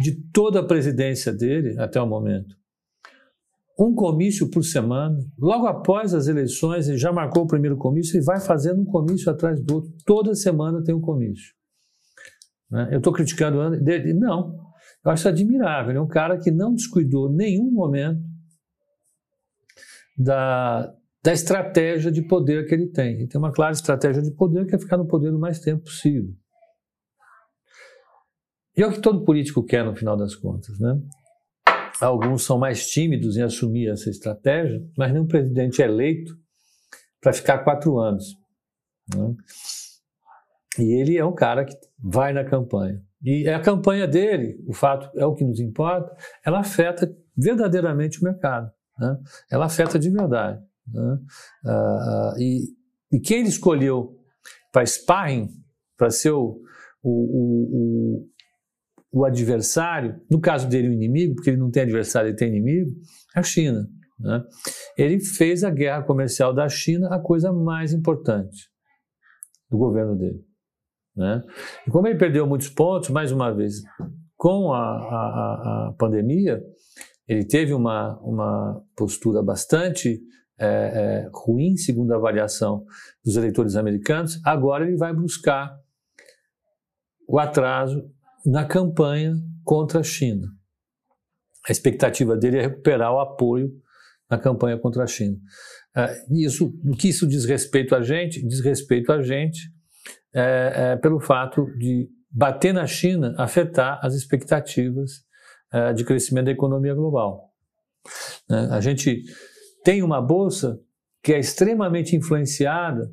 de 0.00 0.12
toda 0.30 0.60
a 0.60 0.66
presidência 0.66 1.32
dele 1.32 1.78
até 1.80 2.00
o 2.00 2.06
momento, 2.06 2.54
um 3.78 3.94
comício 3.94 4.50
por 4.50 4.64
semana. 4.64 5.16
Logo 5.38 5.66
após 5.66 6.12
as 6.12 6.26
eleições, 6.26 6.88
ele 6.88 6.98
já 6.98 7.12
marcou 7.12 7.44
o 7.44 7.46
primeiro 7.46 7.76
comício 7.76 8.18
e 8.18 8.24
vai 8.24 8.40
fazendo 8.40 8.82
um 8.82 8.84
comício 8.84 9.30
atrás 9.30 9.60
do 9.62 9.76
outro. 9.76 9.92
Toda 10.04 10.34
semana 10.34 10.82
tem 10.82 10.94
um 10.94 11.00
comício. 11.00 11.54
Né? 12.70 12.88
Eu 12.90 12.98
estou 12.98 13.12
criticando 13.12 13.62
ele? 13.62 14.12
Não. 14.12 14.54
Eu 15.04 15.10
acho 15.12 15.28
admirável. 15.28 15.92
Ele 15.92 15.98
é 15.98 16.02
um 16.02 16.08
cara 16.08 16.38
que 16.38 16.50
não 16.50 16.74
descuidou 16.74 17.32
nenhum 17.32 17.70
momento 17.70 18.20
da, 20.18 20.92
da 21.22 21.32
estratégia 21.32 22.10
de 22.10 22.22
poder 22.22 22.66
que 22.66 22.74
ele 22.74 22.88
tem. 22.88 23.14
Ele 23.14 23.28
tem 23.28 23.38
uma 23.38 23.52
clara 23.52 23.72
estratégia 23.72 24.20
de 24.20 24.32
poder 24.32 24.66
que 24.66 24.74
é 24.74 24.78
ficar 24.78 24.96
no 24.96 25.06
poder 25.06 25.32
o 25.32 25.38
mais 25.38 25.60
tempo 25.60 25.84
possível. 25.84 26.34
E 28.76 28.82
é 28.82 28.86
o 28.86 28.92
que 28.92 29.00
todo 29.00 29.24
político 29.24 29.62
quer 29.62 29.84
no 29.84 29.94
final 29.94 30.16
das 30.16 30.34
contas, 30.34 30.78
né? 30.78 31.00
Alguns 32.00 32.44
são 32.44 32.58
mais 32.58 32.88
tímidos 32.88 33.36
em 33.36 33.42
assumir 33.42 33.88
essa 33.88 34.08
estratégia, 34.08 34.80
mas 34.96 35.12
nenhum 35.12 35.26
presidente 35.26 35.82
é 35.82 35.86
eleito 35.86 36.36
para 37.20 37.32
ficar 37.32 37.58
quatro 37.64 37.98
anos. 37.98 38.36
Né? 39.12 39.34
E 40.78 41.00
ele 41.00 41.16
é 41.16 41.24
um 41.24 41.34
cara 41.34 41.64
que 41.64 41.74
vai 41.98 42.32
na 42.32 42.44
campanha. 42.44 43.02
E 43.20 43.48
a 43.48 43.60
campanha 43.60 44.06
dele, 44.06 44.64
o 44.68 44.72
fato 44.72 45.10
é 45.18 45.26
o 45.26 45.34
que 45.34 45.44
nos 45.44 45.58
importa, 45.58 46.16
ela 46.46 46.60
afeta 46.60 47.12
verdadeiramente 47.36 48.20
o 48.20 48.24
mercado. 48.24 48.70
Né? 48.98 49.16
Ela 49.50 49.66
afeta 49.66 49.98
de 49.98 50.10
verdade. 50.10 50.60
Né? 50.92 51.18
Uh, 51.64 51.70
uh, 51.70 52.38
e, 52.38 52.64
e, 53.12 53.20
quem 53.20 53.40
ele 53.40 53.48
escolheu 53.48 54.16
para 54.72 54.84
sparring, 54.84 55.48
para 55.96 56.10
ser 56.10 56.30
o, 56.30 56.60
o, 57.02 58.22
o, 59.12 59.20
o, 59.20 59.24
adversário, 59.24 60.20
no 60.30 60.40
caso 60.40 60.68
dele 60.68 60.88
o 60.88 60.92
inimigo, 60.92 61.34
porque 61.34 61.50
ele 61.50 61.58
não 61.58 61.70
tem 61.70 61.82
adversário, 61.82 62.28
ele 62.28 62.36
tem 62.36 62.48
inimigo, 62.48 62.90
é 63.36 63.40
a 63.40 63.42
China. 63.42 63.88
Né? 64.18 64.42
Ele 64.96 65.20
fez 65.20 65.62
a 65.62 65.70
guerra 65.70 66.02
comercial 66.02 66.52
da 66.52 66.68
China 66.68 67.08
a 67.14 67.20
coisa 67.20 67.52
mais 67.52 67.92
importante 67.92 68.68
do 69.70 69.78
governo 69.78 70.16
dele. 70.16 70.44
Né? 71.14 71.42
E 71.86 71.90
como 71.90 72.06
ele 72.06 72.18
perdeu 72.18 72.46
muitos 72.46 72.68
pontos, 72.68 73.10
mais 73.10 73.30
uma 73.30 73.52
vez, 73.52 73.82
com 74.36 74.72
a, 74.72 74.80
a, 74.80 75.88
a 75.88 75.94
pandemia, 75.98 76.62
ele 77.28 77.44
teve 77.44 77.74
uma, 77.74 78.18
uma 78.20 78.82
postura 78.96 79.42
bastante 79.42 80.20
é, 80.58 80.66
é, 80.66 81.30
ruim, 81.32 81.76
segundo 81.76 82.12
a 82.12 82.16
avaliação 82.16 82.84
dos 83.24 83.36
eleitores 83.36 83.76
americanos. 83.76 84.40
Agora 84.44 84.86
ele 84.86 84.96
vai 84.96 85.14
buscar 85.14 85.76
o 87.28 87.38
atraso 87.38 88.02
na 88.44 88.64
campanha 88.64 89.34
contra 89.62 90.00
a 90.00 90.02
China. 90.02 90.48
A 91.68 91.70
expectativa 91.70 92.36
dele 92.36 92.58
é 92.58 92.62
recuperar 92.62 93.12
o 93.12 93.20
apoio 93.20 93.70
na 94.30 94.38
campanha 94.38 94.78
contra 94.78 95.04
a 95.04 95.06
China. 95.06 95.36
Uh, 95.96 96.34
isso, 96.38 96.72
o 96.84 96.96
que 96.96 97.08
isso 97.08 97.26
diz 97.26 97.44
respeito 97.44 97.94
a 97.94 98.00
gente? 98.00 98.44
Diz 98.46 98.60
respeito 98.60 99.12
a 99.12 99.20
gente 99.20 99.70
é, 100.34 100.72
é, 100.74 100.96
pelo 100.96 101.20
fato 101.20 101.66
de 101.76 102.08
bater 102.30 102.72
na 102.72 102.86
China 102.86 103.34
afetar 103.38 103.98
as 104.02 104.14
expectativas 104.14 105.27
é, 105.72 105.92
de 105.92 106.04
crescimento 106.04 106.46
da 106.46 106.52
economia 106.52 106.94
global. 106.94 107.52
Né? 108.48 108.68
A 108.70 108.80
gente 108.80 109.22
tem 109.84 110.02
uma 110.02 110.20
bolsa 110.20 110.80
que 111.22 111.32
é 111.32 111.38
extremamente 111.38 112.16
influenciada 112.16 113.10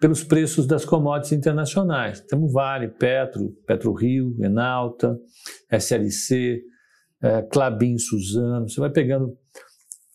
pelos 0.00 0.22
preços 0.22 0.66
das 0.66 0.84
commodities 0.84 1.32
internacionais. 1.32 2.20
Temos 2.20 2.52
Vale, 2.52 2.88
Petro, 2.88 3.50
PetroRio, 3.66 4.36
Enalta, 4.40 5.18
SLC, 5.70 6.62
é, 7.20 7.42
Clabin, 7.42 7.98
Suzano. 7.98 8.68
Você 8.68 8.80
vai 8.80 8.90
pegando 8.90 9.36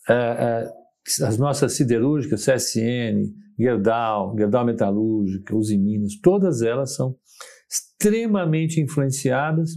é, 0.08 0.14
é, 0.14 1.24
as 1.24 1.36
nossas 1.36 1.74
siderúrgicas, 1.74 2.44
CSN, 2.44 3.34
Gerdau, 3.58 4.34
Gerdau 4.36 4.64
Metalúrgica, 4.64 5.54
Uzi 5.54 5.78
Minas, 5.78 6.18
todas 6.22 6.62
elas 6.62 6.94
são 6.94 7.16
extremamente 7.68 8.80
influenciadas 8.80 9.70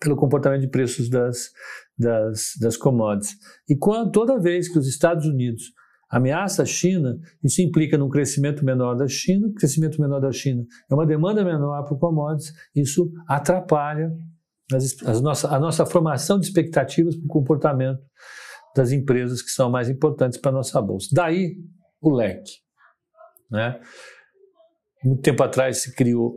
pelo 0.00 0.16
comportamento 0.16 0.60
de 0.60 0.68
preços 0.68 1.08
das, 1.08 1.50
das, 1.98 2.52
das 2.60 2.76
commodities. 2.76 3.36
E 3.68 3.76
quando, 3.76 4.10
toda 4.12 4.38
vez 4.38 4.68
que 4.68 4.78
os 4.78 4.86
Estados 4.86 5.26
Unidos 5.26 5.72
ameaça 6.10 6.62
a 6.62 6.66
China, 6.66 7.18
isso 7.42 7.60
implica 7.60 7.98
num 7.98 8.08
crescimento 8.08 8.64
menor 8.64 8.94
da 8.94 9.06
China, 9.06 9.52
crescimento 9.56 10.00
menor 10.00 10.20
da 10.20 10.32
China 10.32 10.64
é 10.90 10.94
uma 10.94 11.06
demanda 11.06 11.44
menor 11.44 11.84
por 11.84 11.98
commodities, 11.98 12.52
isso 12.74 13.10
atrapalha 13.26 14.10
as, 14.72 15.02
as 15.02 15.20
nossa, 15.20 15.48
a 15.48 15.58
nossa 15.58 15.84
formação 15.84 16.38
de 16.38 16.46
expectativas 16.46 17.16
para 17.16 17.24
o 17.24 17.28
comportamento 17.28 18.00
das 18.74 18.92
empresas 18.92 19.42
que 19.42 19.50
são 19.50 19.70
mais 19.70 19.88
importantes 19.88 20.38
para 20.38 20.50
a 20.50 20.54
nossa 20.54 20.80
bolsa. 20.80 21.08
Daí 21.12 21.56
o 22.00 22.14
leque. 22.14 22.52
Né? 23.50 23.80
Muito 25.02 25.22
tempo 25.22 25.42
atrás 25.42 25.78
se 25.78 25.94
criou 25.94 26.36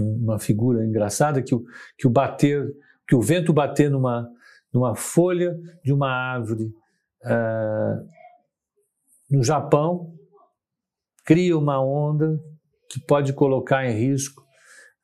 uma 0.00 0.38
figura 0.38 0.84
engraçada 0.84 1.42
que 1.42 1.54
o, 1.54 1.64
que 1.98 2.06
o 2.06 2.10
bater, 2.10 2.72
que 3.06 3.14
o 3.14 3.20
vento 3.20 3.52
bater 3.52 3.90
numa, 3.90 4.28
numa 4.72 4.94
folha 4.94 5.58
de 5.84 5.92
uma 5.92 6.10
árvore 6.10 6.74
uh, 7.24 8.06
no 9.30 9.42
Japão 9.42 10.14
cria 11.24 11.56
uma 11.56 11.82
onda 11.82 12.40
que 12.88 13.00
pode 13.00 13.32
colocar 13.32 13.86
em 13.86 13.92
risco 13.92 14.42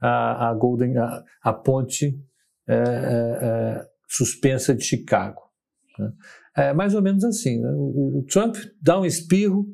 a, 0.01 0.51
a 0.51 0.55
Golden, 0.55 0.97
a, 0.99 1.25
a 1.43 1.53
ponte 1.53 2.21
é, 2.67 2.75
é, 2.75 3.87
suspensa 4.07 4.75
de 4.75 4.85
Chicago. 4.85 5.41
Né? 5.99 6.13
É 6.57 6.73
mais 6.73 6.95
ou 6.95 7.03
menos 7.03 7.25
assim. 7.25 7.61
Né? 7.61 7.71
O, 7.71 8.19
o, 8.19 8.27
Trump 8.31 8.57
dá 8.81 9.01
um 9.01 9.05
espirro, 9.05 9.67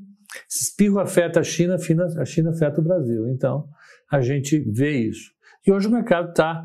esse 0.48 0.64
espirro 0.64 1.00
afeta 1.00 1.40
a 1.40 1.42
China, 1.42 1.74
a 1.74 2.24
China 2.24 2.50
afeta 2.50 2.80
o 2.80 2.84
Brasil. 2.84 3.28
Então, 3.28 3.68
a 4.14 4.20
gente 4.20 4.60
vê 4.70 4.92
isso. 4.92 5.32
E 5.66 5.72
hoje 5.72 5.88
o 5.88 5.90
mercado 5.90 6.30
está 6.30 6.64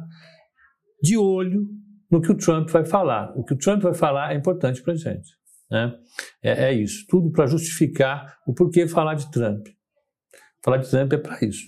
de 1.01 1.17
olho 1.17 1.67
no 2.11 2.21
que 2.21 2.31
o 2.31 2.37
Trump 2.37 2.69
vai 2.69 2.85
falar. 2.85 3.33
O 3.35 3.43
que 3.43 3.53
o 3.53 3.57
Trump 3.57 3.81
vai 3.81 3.93
falar 3.93 4.33
é 4.33 4.37
importante 4.37 4.83
para 4.83 4.93
a 4.93 4.95
gente. 4.95 5.29
Né? 5.71 5.91
É, 6.43 6.65
é 6.65 6.73
isso. 6.73 7.05
Tudo 7.07 7.31
para 7.31 7.47
justificar 7.47 8.37
o 8.45 8.53
porquê 8.53 8.87
falar 8.87 9.15
de 9.15 9.31
Trump. 9.31 9.65
Falar 10.63 10.77
de 10.77 10.89
Trump 10.89 11.11
é 11.11 11.17
para 11.17 11.43
isso. 11.43 11.63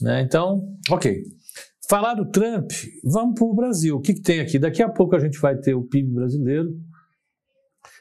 Né? 0.00 0.22
Então, 0.22 0.62
ok. 0.88 1.22
Falar 1.88 2.14
do 2.14 2.30
Trump, 2.30 2.70
vamos 3.02 3.34
para 3.34 3.48
o 3.48 3.54
Brasil. 3.54 3.96
O 3.96 4.00
que, 4.00 4.14
que 4.14 4.22
tem 4.22 4.38
aqui? 4.38 4.60
Daqui 4.60 4.80
a 4.80 4.88
pouco 4.88 5.16
a 5.16 5.18
gente 5.18 5.40
vai 5.40 5.56
ter 5.58 5.74
o 5.74 5.82
PIB 5.82 6.14
brasileiro. 6.14 6.70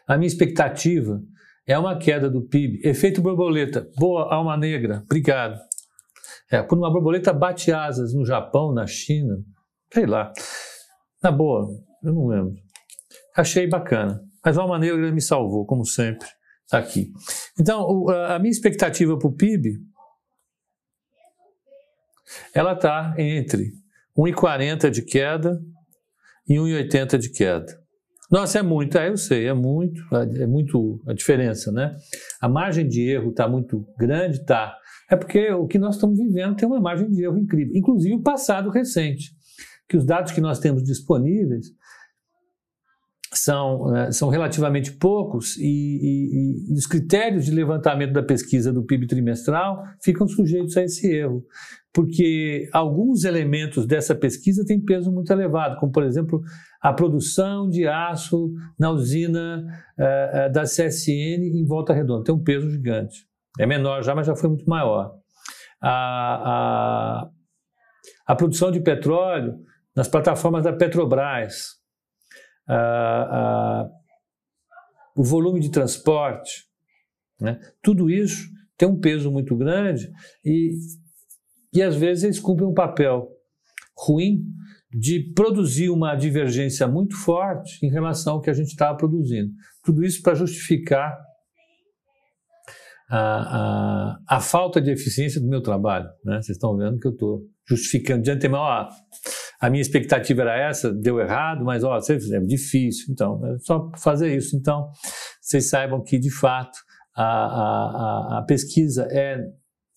A 0.08 0.16
minha 0.16 0.28
expectativa 0.28 1.20
é 1.66 1.78
uma 1.78 1.98
queda 1.98 2.30
do 2.30 2.44
PIB. 2.44 2.82
Efeito 2.84 3.20
borboleta. 3.20 3.89
Boa, 3.98 4.32
alma 4.32 4.56
negra. 4.56 5.01
Obrigado. 5.06 5.69
É, 6.51 6.63
quando 6.63 6.82
uma 6.82 6.91
borboleta 6.91 7.32
bate 7.32 7.72
asas 7.72 8.13
no 8.13 8.25
Japão, 8.25 8.74
na 8.74 8.88
China, 8.88 9.38
sei 9.94 10.06
lá. 10.06 10.32
Na 11.22 11.32
boa, 11.32 11.68
eu 12.03 12.13
não 12.13 12.27
lembro. 12.27 12.56
Achei 13.36 13.68
bacana. 13.68 14.22
Mas 14.44 14.58
a 14.58 14.62
alma 14.62 14.79
negra 14.79 15.12
me 15.12 15.22
salvou, 15.22 15.65
como 15.65 15.86
sempre, 15.86 16.27
está 16.63 16.79
aqui. 16.79 17.12
Então, 17.60 18.10
a 18.10 18.39
minha 18.39 18.51
expectativa 18.51 19.18
para 19.18 19.27
o 19.27 19.36
PIB 19.36 19.77
ela 22.53 22.74
está 22.74 23.13
entre 23.18 23.72
1,40 24.18 24.89
de 24.89 25.03
queda 25.03 25.60
e 26.48 26.56
1,80 26.56 27.18
de 27.18 27.32
queda. 27.32 27.79
Nossa, 28.32 28.60
é 28.60 28.62
muito, 28.62 28.98
é, 28.98 29.10
eu 29.10 29.18
sei, 29.18 29.48
é 29.48 29.53
muito, 29.53 30.01
é 30.13 30.46
muito 30.46 31.01
a 31.08 31.13
diferença, 31.13 31.72
né? 31.72 31.96
A 32.39 32.48
margem 32.48 32.88
de 32.88 33.10
erro 33.10 33.32
está 33.32 33.48
muito 33.48 33.88
grande, 33.98 34.46
tá? 34.46 34.75
É 35.10 35.16
porque 35.16 35.51
o 35.51 35.68
que 35.68 35.80
nós 35.80 35.96
estamos 35.96 36.18
vivendo 36.18 36.56
tem 36.56 36.68
uma 36.68 36.80
margem 36.80 37.10
de 37.10 37.24
erro 37.24 37.38
incrível, 37.38 37.75
inclusive 37.75 38.16
o 38.16 38.22
passado 38.22 38.70
recente, 38.70 39.32
que 39.88 39.98
os 39.98 40.06
dados 40.06 40.32
que 40.32 40.42
nós 40.42 40.60
temos 40.60 40.84
disponíveis 40.84 41.68
são, 43.34 43.96
eh, 43.96 44.12
são 44.12 44.30
relativamente 44.30 44.92
poucos 44.94 45.56
e, 45.58 45.63
e, 45.63 46.72
e, 46.72 46.74
os 46.74 46.88
critérios 46.88 47.46
de 47.46 47.51
levantamento 47.51 48.13
da 48.13 48.24
pesquisa 48.24 48.74
do 48.74 48.84
PIB 48.84 49.08
trimestral 49.08 49.84
ficam 50.04 50.28
sujeitos 50.28 50.75
a 50.78 50.84
esse 50.84 51.12
erro, 51.12 51.44
porque 51.94 52.68
alguns 52.74 53.24
elementos 53.24 53.86
dessa 53.86 54.16
pesquisa 54.16 54.66
têm 54.66 54.84
peso 54.84 55.12
muito 55.12 55.32
elevado, 55.32 55.80
como, 55.80 55.92
por 55.92 56.04
exemplo, 56.04 56.42
a 56.82 56.94
produção 56.94 57.70
de 57.70 57.88
aço 57.88 58.51
na 58.80 58.89
usina 58.92 59.66
uh, 59.98 60.51
da 60.51 60.63
CSN 60.63 61.44
em 61.54 61.66
Volta 61.66 61.94
Redonda, 61.94 62.24
tem 62.24 62.34
um 62.34 62.44
peso 62.44 62.70
gigante. 62.70 63.29
É 63.60 63.66
menor 63.66 64.01
já, 64.01 64.16
mas 64.16 64.25
já 64.25 64.36
foi 64.36 64.48
muito 64.50 64.68
maior. 64.70 65.13
A, 65.82 65.92
a, 66.51 67.30
a 68.25 68.36
produção 68.36 68.72
de 68.72 68.80
petróleo 68.80 69.60
nas 69.94 70.08
plataformas 70.08 70.63
da 70.63 70.72
Petrobras, 70.72 71.75
o 75.16 75.24
volume 75.24 75.60
de 75.60 75.70
transporte, 75.70 76.68
né? 77.39 77.60
tudo 77.84 78.10
isso 78.10 78.48
tem 78.78 78.88
um 78.88 79.00
peso 79.00 79.30
muito 79.30 79.58
grande 79.58 80.10
e, 80.46 80.72
e 81.74 81.82
às 81.82 81.96
vezes 81.96 82.24
eles 82.24 82.39
cumprem 82.39 82.68
um 82.68 82.74
papel 82.74 83.28
ruim 83.98 84.46
de 84.89 85.34
produzir 85.34 85.89
uma 85.89 86.16
divergência 86.16 86.88
muito 86.88 87.18
forte 87.18 87.86
em 87.86 87.89
relação 87.89 88.36
ao 88.36 88.42
que 88.42 88.50
a 88.50 88.54
gente 88.54 88.70
estava 88.70 88.98
produzindo. 88.98 89.51
Tudo 89.84 90.04
isso 90.04 90.22
para 90.22 90.34
justificar 90.34 91.18
a, 93.10 93.18
a, 93.18 94.20
a, 94.38 94.39
falta 94.39 94.80
de 94.80 94.92
eficiência 94.92 95.42
do 95.42 95.48
meu 95.48 95.62
trabalho. 95.62 96.08
Né? 96.24 96.36
Vocês 96.36 96.58
estão 96.58 96.78
vendo 96.78 97.00
que 97.00 97.08
eu 97.08 97.12
estou 97.12 97.42
justificando 97.68 98.22
de 98.22 98.32
antemão. 98.32 98.62
Ó, 98.62 98.88
a 99.60 99.70
minha 99.70 99.82
expectativa 99.82 100.44
era 100.44 100.70
essa, 100.70 100.94
deu 100.94 101.20
errado, 101.20 101.66
mas 101.66 101.84
ó, 101.84 101.98
é 101.98 102.39
difícil. 102.42 103.08
Então, 103.10 103.44
é 103.46 103.58
só 103.60 103.89
fazer 103.98 104.36
isso. 104.36 104.56
Então, 104.56 104.92
vocês 105.42 105.70
saibam 105.70 106.04
que, 106.04 106.20
de 106.20 106.32
fato, 106.32 106.78
a, 107.16 107.24
a, 107.24 108.39
a 108.39 108.46
pesquisa 108.48 109.08
é, 109.12 109.38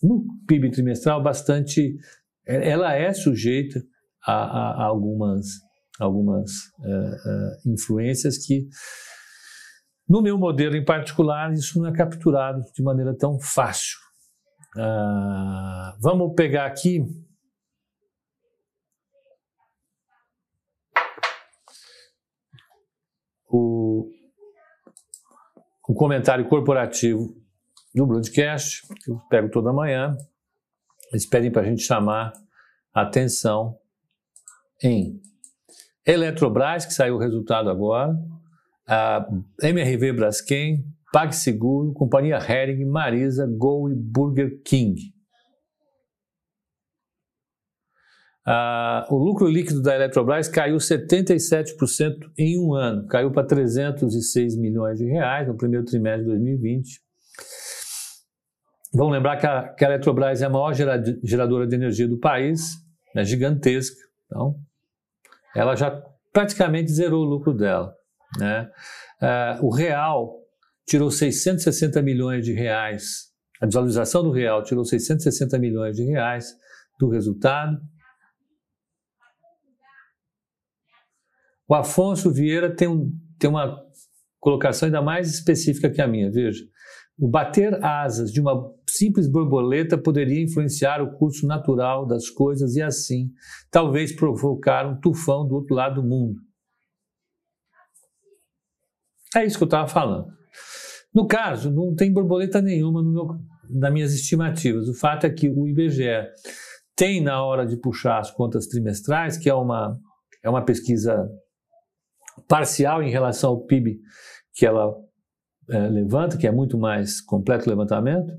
no 0.02 0.24
PIB 0.46 0.70
trimestral, 0.70 1.22
bastante. 1.22 1.96
É, 2.46 2.70
ela 2.70 2.94
é 2.94 3.12
sujeita 3.12 3.80
a, 4.26 4.32
a 4.32 4.84
algumas, 4.84 5.46
algumas 6.00 6.50
uh, 6.80 6.88
uh, 6.88 7.72
influências 7.72 8.38
que, 8.38 8.66
no 10.08 10.20
meu 10.20 10.38
modelo 10.38 10.76
em 10.76 10.84
particular, 10.84 11.52
isso 11.52 11.80
não 11.80 11.88
é 11.88 11.92
capturado 11.92 12.62
de 12.74 12.82
maneira 12.82 13.16
tão 13.16 13.38
fácil. 13.40 13.98
Uh, 14.76 16.00
vamos 16.00 16.34
pegar 16.34 16.66
aqui 16.66 17.04
o, 23.48 24.10
o 25.88 25.94
comentário 25.94 26.48
corporativo 26.48 27.36
do 27.94 28.06
broadcast, 28.06 28.86
que 29.02 29.10
eu 29.10 29.18
pego 29.28 29.50
toda 29.50 29.72
manhã. 29.72 30.16
Eles 31.10 31.26
pedem 31.26 31.52
para 31.52 31.60
a 31.60 31.64
gente 31.64 31.82
chamar 31.82 32.32
atenção 32.94 33.78
em 34.82 35.20
Eletrobras, 36.04 36.86
que 36.86 36.94
saiu 36.94 37.16
o 37.16 37.18
resultado 37.18 37.68
agora, 37.70 38.12
MRV 39.62 40.12
Braskem, 40.12 40.84
PagSeguro, 41.12 41.92
Companhia 41.92 42.38
Hering, 42.38 42.84
Marisa, 42.86 43.46
Gol 43.46 43.90
e 43.90 43.94
Burger 43.94 44.60
King. 44.64 44.96
Ah, 48.44 49.06
o 49.08 49.16
lucro 49.16 49.46
líquido 49.46 49.80
da 49.80 49.94
Eletrobras 49.94 50.48
caiu 50.48 50.76
77% 50.76 52.32
em 52.36 52.58
um 52.58 52.74
ano, 52.74 53.06
caiu 53.06 53.30
para 53.30 53.46
306 53.46 54.56
milhões 54.56 54.98
de 54.98 55.04
reais 55.04 55.46
no 55.46 55.56
primeiro 55.56 55.84
trimestre 55.84 56.24
de 56.24 56.30
2020. 56.30 57.00
Vamos 58.94 59.12
lembrar 59.12 59.36
que 59.36 59.46
a, 59.46 59.68
que 59.68 59.84
a 59.84 59.88
Eletrobras 59.88 60.42
é 60.42 60.46
a 60.46 60.50
maior 60.50 60.74
geradora 60.74 61.66
de 61.66 61.74
energia 61.74 62.08
do 62.08 62.18
país, 62.18 62.72
é 63.14 63.24
gigantesca. 63.24 63.96
Então, 64.26 64.56
ela 65.54 65.76
já 65.76 66.02
praticamente 66.32 66.90
zerou 66.90 67.24
o 67.24 67.28
lucro 67.28 67.54
dela. 67.54 67.94
Né? 68.38 68.68
Uh, 69.20 69.66
o 69.66 69.70
real 69.70 70.38
tirou 70.86 71.10
660 71.10 72.00
milhões 72.02 72.44
de 72.44 72.52
reais, 72.52 73.32
a 73.60 73.66
desvalorização 73.66 74.22
do 74.22 74.32
real 74.32 74.62
tirou 74.62 74.84
660 74.84 75.58
milhões 75.58 75.96
de 75.96 76.04
reais 76.04 76.46
do 76.98 77.08
resultado. 77.08 77.78
O 81.68 81.74
Afonso 81.74 82.32
Vieira 82.32 82.74
tem, 82.74 82.88
um, 82.88 83.10
tem 83.38 83.48
uma 83.48 83.80
colocação 84.40 84.86
ainda 84.86 85.00
mais 85.00 85.32
específica 85.32 85.88
que 85.88 86.02
a 86.02 86.08
minha, 86.08 86.30
veja. 86.30 86.64
O 87.16 87.28
bater 87.28 87.82
asas 87.84 88.32
de 88.32 88.40
uma 88.40 88.68
simples 88.88 89.30
borboleta 89.30 89.96
poderia 89.96 90.42
influenciar 90.42 91.00
o 91.00 91.16
curso 91.16 91.46
natural 91.46 92.04
das 92.04 92.28
coisas 92.28 92.74
e 92.74 92.82
assim, 92.82 93.30
talvez 93.70 94.14
provocar 94.14 94.86
um 94.86 94.98
tufão 94.98 95.46
do 95.46 95.54
outro 95.54 95.74
lado 95.74 96.02
do 96.02 96.08
mundo. 96.08 96.40
É 99.36 99.44
isso 99.44 99.56
que 99.56 99.64
eu 99.64 99.66
estava 99.66 99.88
falando. 99.88 100.26
No 101.14 101.26
caso, 101.26 101.70
não 101.70 101.94
tem 101.94 102.12
borboleta 102.12 102.60
nenhuma 102.60 103.02
no 103.02 103.12
meu, 103.12 103.28
nas 103.70 103.92
minhas 103.92 104.14
estimativas. 104.14 104.88
O 104.88 104.94
fato 104.94 105.26
é 105.26 105.30
que 105.30 105.48
o 105.48 105.66
IBGE 105.68 106.28
tem, 106.96 107.22
na 107.22 107.42
hora 107.44 107.66
de 107.66 107.76
puxar 107.76 108.18
as 108.18 108.30
contas 108.30 108.66
trimestrais, 108.66 109.36
que 109.36 109.48
é 109.48 109.54
uma, 109.54 109.92
é 110.42 110.48
uma 110.48 110.64
pesquisa 110.64 111.28
parcial 112.48 113.02
em 113.02 113.10
relação 113.10 113.50
ao 113.50 113.64
PIB 113.64 114.00
que 114.54 114.66
ela 114.66 114.94
é, 115.70 115.88
levanta, 115.88 116.36
que 116.36 116.46
é 116.46 116.52
muito 116.52 116.78
mais 116.78 117.20
completo 117.20 117.66
o 117.66 117.70
levantamento, 117.70 118.32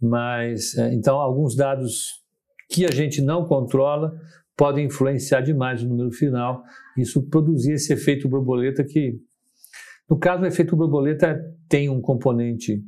mas 0.00 0.76
é, 0.76 0.92
então 0.92 1.16
alguns 1.16 1.54
dados 1.54 2.22
que 2.70 2.86
a 2.86 2.90
gente 2.90 3.20
não 3.20 3.44
controla 3.44 4.12
podem 4.56 4.86
influenciar 4.86 5.40
demais 5.40 5.82
o 5.82 5.88
número 5.88 6.10
final, 6.10 6.62
isso 6.96 7.28
produzir 7.28 7.72
esse 7.72 7.92
efeito 7.92 8.28
borboleta 8.28 8.84
que, 8.84 9.18
no 10.08 10.18
caso, 10.18 10.42
o 10.42 10.46
efeito 10.46 10.76
borboleta 10.76 11.40
tem 11.68 11.88
um 11.88 12.00
componente 12.00 12.82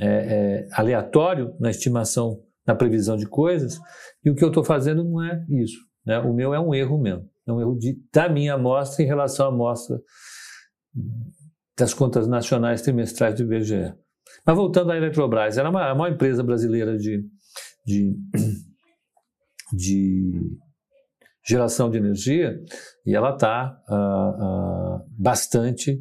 é, 0.00 0.06
é 0.06 0.68
aleatório 0.72 1.54
na 1.58 1.70
estimação, 1.70 2.40
na 2.66 2.74
previsão 2.74 3.16
de 3.16 3.26
coisas, 3.26 3.78
e 4.24 4.30
o 4.30 4.34
que 4.34 4.44
eu 4.44 4.48
estou 4.48 4.64
fazendo 4.64 5.04
não 5.04 5.22
é 5.22 5.44
isso. 5.50 5.78
Né? 6.06 6.18
O 6.18 6.32
meu 6.32 6.54
é 6.54 6.60
um 6.60 6.74
erro 6.74 6.98
mesmo, 6.98 7.28
é 7.46 7.52
um 7.52 7.60
erro 7.60 7.76
de, 7.76 7.98
da 8.12 8.28
minha 8.28 8.54
amostra 8.54 9.04
em 9.04 9.06
relação 9.06 9.46
à 9.46 9.48
amostra 9.48 9.98
das 11.76 11.94
contas 11.94 12.26
nacionais 12.26 12.82
trimestrais 12.82 13.34
do 13.34 13.42
IBGE. 13.42 13.94
Mas 14.44 14.56
voltando 14.56 14.90
à 14.90 14.96
Eletrobras, 14.96 15.58
ela 15.58 15.68
é 15.68 15.70
uma, 15.70 15.90
a 15.90 15.94
maior 15.94 16.12
empresa 16.12 16.42
brasileira 16.42 16.96
de, 16.96 17.24
de, 17.86 18.16
de 19.72 20.32
geração 21.46 21.90
de 21.90 21.98
energia 21.98 22.58
e 23.06 23.14
ela 23.14 23.34
está 23.34 23.80
uh, 23.88 24.96
uh, 24.96 25.06
bastante, 25.18 25.98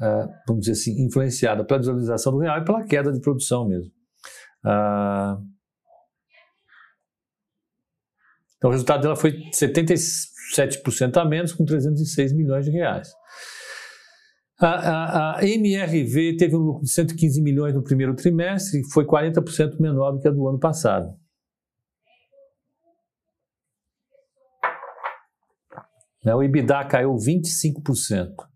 uh, 0.00 0.28
vamos 0.46 0.66
dizer 0.66 0.72
assim, 0.72 1.04
influenciada 1.04 1.64
pela 1.64 1.78
desvalorização 1.78 2.32
do 2.32 2.38
real 2.38 2.58
e 2.58 2.64
pela 2.64 2.84
queda 2.84 3.12
de 3.12 3.20
produção 3.20 3.68
mesmo. 3.68 3.92
então 8.56 8.70
o 8.70 8.72
resultado 8.72 9.02
dela 9.02 9.16
foi 9.16 9.32
77% 9.50 11.16
a 11.16 11.24
menos, 11.24 11.52
com 11.52 11.64
306 11.64 12.32
milhões 12.32 12.64
de 12.64 12.70
reais. 12.70 13.08
A, 14.60 14.66
a, 14.66 15.38
a, 15.38 15.46
MRV 15.46 16.36
teve 16.36 16.54
um 16.54 16.58
lucro 16.58 16.84
de 16.84 16.90
115 16.90 17.40
milhões 17.40 17.74
no 17.74 17.82
primeiro 17.82 18.14
trimestre 18.14 18.82
foi 18.92 19.06
40% 19.06 19.80
menor 19.80 20.12
do 20.12 20.20
que 20.20 20.28
a 20.28 20.30
do 20.30 20.46
ano 20.46 20.58
passado. 20.58 21.18
Né, 26.22 26.34
o 26.34 26.42
EBITDA 26.42 26.84
caiu 26.84 27.14
25%. 27.14 28.49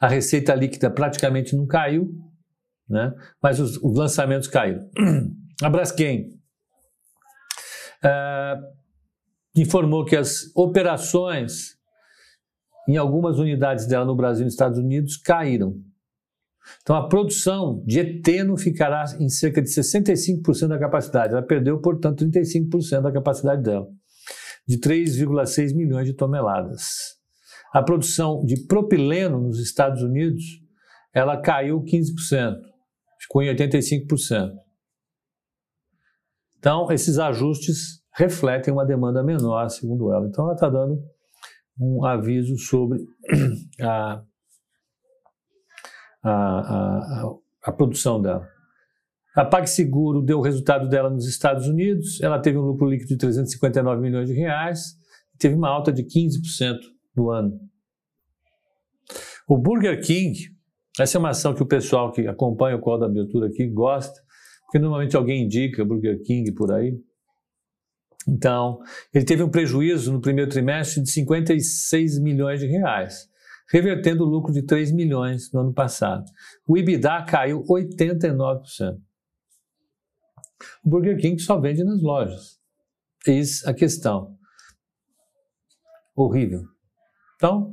A 0.00 0.06
receita 0.06 0.54
líquida 0.54 0.90
praticamente 0.90 1.56
não 1.56 1.66
caiu, 1.66 2.14
né? 2.88 3.12
mas 3.42 3.58
os, 3.58 3.76
os 3.76 3.96
lançamentos 3.96 4.48
caíram. 4.48 4.88
A 5.62 5.68
Braskem 5.68 6.38
uh, 8.04 8.62
informou 9.56 10.04
que 10.04 10.14
as 10.14 10.52
operações 10.54 11.76
em 12.88 12.96
algumas 12.96 13.38
unidades 13.38 13.86
dela 13.86 14.04
no 14.04 14.16
Brasil 14.16 14.42
e 14.42 14.44
nos 14.44 14.54
Estados 14.54 14.78
Unidos 14.78 15.16
caíram. 15.16 15.74
Então 16.82 16.96
a 16.96 17.08
produção 17.08 17.82
de 17.84 17.98
eteno 17.98 18.56
ficará 18.56 19.04
em 19.18 19.28
cerca 19.28 19.60
de 19.60 19.68
65% 19.68 20.68
da 20.68 20.78
capacidade. 20.78 21.32
Ela 21.32 21.42
perdeu, 21.42 21.80
portanto, 21.80 22.24
35% 22.24 23.02
da 23.02 23.12
capacidade 23.12 23.62
dela, 23.62 23.86
de 24.66 24.78
3,6 24.78 25.74
milhões 25.74 26.06
de 26.06 26.14
toneladas. 26.14 27.17
A 27.72 27.82
produção 27.82 28.44
de 28.44 28.66
propileno 28.66 29.40
nos 29.40 29.60
Estados 29.60 30.02
Unidos, 30.02 30.42
ela 31.12 31.36
caiu 31.40 31.82
15%, 31.82 32.56
ficou 33.20 33.42
em 33.42 33.54
85%. 33.54 34.52
Então, 36.58 36.90
esses 36.90 37.18
ajustes 37.18 38.02
refletem 38.14 38.72
uma 38.72 38.84
demanda 38.84 39.22
menor, 39.22 39.68
segundo 39.68 40.12
ela. 40.12 40.26
Então, 40.26 40.44
ela 40.44 40.54
está 40.54 40.68
dando 40.68 40.98
um 41.78 42.04
aviso 42.04 42.56
sobre 42.58 42.98
a, 43.80 44.22
a, 46.24 46.30
a, 46.30 47.34
a 47.64 47.72
produção 47.72 48.20
dela. 48.20 48.48
A 49.36 49.44
PagSeguro 49.44 50.20
deu 50.20 50.38
o 50.38 50.42
resultado 50.42 50.88
dela 50.88 51.08
nos 51.08 51.28
Estados 51.28 51.68
Unidos, 51.68 52.20
ela 52.20 52.40
teve 52.40 52.58
um 52.58 52.62
lucro 52.62 52.88
líquido 52.88 53.10
de 53.10 53.18
359 53.18 54.00
milhões 54.00 54.28
de 54.28 54.34
reais, 54.34 54.96
teve 55.38 55.54
uma 55.54 55.68
alta 55.68 55.92
de 55.92 56.02
15% 56.02 56.76
no 57.18 57.30
ano. 57.30 57.58
O 59.48 59.58
Burger 59.58 60.00
King, 60.02 60.38
essa 60.98 61.16
é 61.16 61.18
uma 61.18 61.30
ação 61.30 61.54
que 61.54 61.62
o 61.62 61.66
pessoal 61.66 62.12
que 62.12 62.26
acompanha 62.26 62.76
o 62.76 62.80
call 62.80 62.98
da 62.98 63.06
abertura 63.06 63.48
aqui 63.48 63.66
gosta, 63.66 64.20
porque 64.64 64.78
normalmente 64.78 65.16
alguém 65.16 65.44
indica 65.44 65.84
Burger 65.84 66.22
King 66.22 66.52
por 66.52 66.72
aí. 66.72 66.94
Então, 68.26 68.78
ele 69.12 69.24
teve 69.24 69.42
um 69.42 69.50
prejuízo 69.50 70.12
no 70.12 70.20
primeiro 70.20 70.50
trimestre 70.50 71.02
de 71.02 71.10
56 71.10 72.20
milhões 72.20 72.60
de 72.60 72.66
reais, 72.66 73.26
revertendo 73.70 74.24
o 74.24 74.28
lucro 74.28 74.52
de 74.52 74.62
3 74.62 74.92
milhões 74.92 75.50
no 75.50 75.60
ano 75.60 75.72
passado. 75.72 76.24
O 76.66 76.76
EBITDA 76.76 77.24
caiu 77.24 77.64
89%. 77.64 78.98
O 80.84 80.90
Burger 80.90 81.16
King 81.18 81.40
só 81.40 81.58
vende 81.58 81.82
nas 81.82 82.02
lojas. 82.02 82.58
Eis 83.26 83.64
a 83.66 83.72
questão. 83.72 84.36
Horrível. 86.14 86.77
Então, 87.38 87.72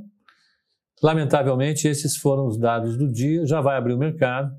lamentavelmente, 1.02 1.88
esses 1.88 2.16
foram 2.16 2.46
os 2.46 2.58
dados 2.58 2.98
do 2.98 3.12
dia. 3.12 3.46
Já 3.48 3.62
vai 3.62 3.76
abrir 3.76 3.94
o 3.94 3.98
mercado. 3.98 4.56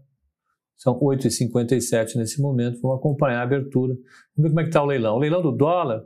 São 0.76 0.98
8,57 0.98 2.16
nesse 2.16 2.42
momento. 2.42 2.80
Vamos 2.82 2.98
acompanhar 2.98 3.38
a 3.38 3.42
abertura. 3.44 3.94
Vamos 4.36 4.42
ver 4.42 4.48
como 4.48 4.60
é 4.60 4.62
que 4.64 4.68
está 4.68 4.82
o 4.82 4.86
leilão. 4.86 5.14
O 5.14 5.18
leilão 5.18 5.40
do 5.40 5.52
dólar, 5.52 6.02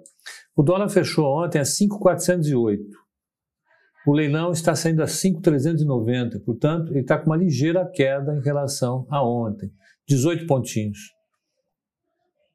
o 0.54 0.62
dólar 0.62 0.88
fechou 0.90 1.24
ontem 1.42 1.58
a 1.58 1.64
5,408. 1.64 2.84
O 4.06 4.12
leilão 4.12 4.52
está 4.52 4.74
saindo 4.74 5.02
a 5.02 5.06
5,390. 5.06 6.40
Portanto, 6.40 6.90
ele 6.92 7.00
está 7.00 7.18
com 7.18 7.26
uma 7.26 7.36
ligeira 7.36 7.90
queda 7.90 8.36
em 8.36 8.42
relação 8.42 9.06
a 9.10 9.26
ontem. 9.26 9.72
18 10.06 10.46
pontinhos. 10.46 10.98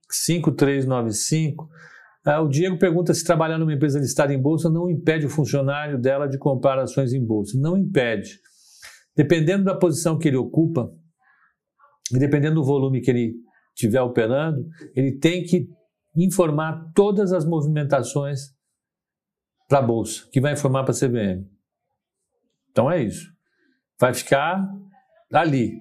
5,395. 0.09 1.67
Ah, 2.25 2.41
o 2.41 2.49
Diego 2.49 2.79
pergunta 2.79 3.13
se 3.13 3.23
trabalhar 3.23 3.59
numa 3.59 3.73
empresa 3.73 3.99
listada 3.99 4.33
em 4.33 4.41
bolsa 4.41 4.67
não 4.67 4.89
impede 4.89 5.27
o 5.27 5.29
funcionário 5.29 6.01
dela 6.01 6.27
de 6.27 6.39
comprar 6.39 6.79
ações 6.79 7.13
em 7.13 7.23
bolsa. 7.23 7.55
Não 7.59 7.77
impede. 7.77 8.39
Dependendo 9.15 9.63
da 9.63 9.75
posição 9.75 10.17
que 10.17 10.27
ele 10.27 10.37
ocupa, 10.37 10.91
e 12.11 12.17
dependendo 12.17 12.55
do 12.55 12.63
volume 12.63 12.99
que 12.99 13.11
ele 13.11 13.35
estiver 13.75 14.01
operando, 14.01 14.67
ele 14.95 15.19
tem 15.19 15.43
que 15.43 15.69
informar 16.17 16.91
todas 16.95 17.31
as 17.31 17.45
movimentações 17.45 18.55
para 19.67 19.79
a 19.79 19.81
bolsa, 19.81 20.27
que 20.31 20.41
vai 20.41 20.53
informar 20.53 20.83
para 20.83 20.93
a 20.93 20.97
CVM. 20.97 21.47
Então 22.71 22.91
é 22.91 23.03
isso. 23.03 23.31
Vai 23.99 24.13
ficar 24.13 24.67
ali. 25.31 25.79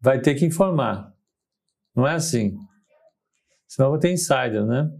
Vai 0.00 0.20
ter 0.20 0.34
que 0.34 0.44
informar. 0.44 1.12
Não 1.94 2.06
é 2.06 2.14
assim. 2.14 2.56
Senão 3.66 3.90
vai 3.90 3.98
ter 3.98 4.12
insider, 4.12 4.64
né? 4.66 4.90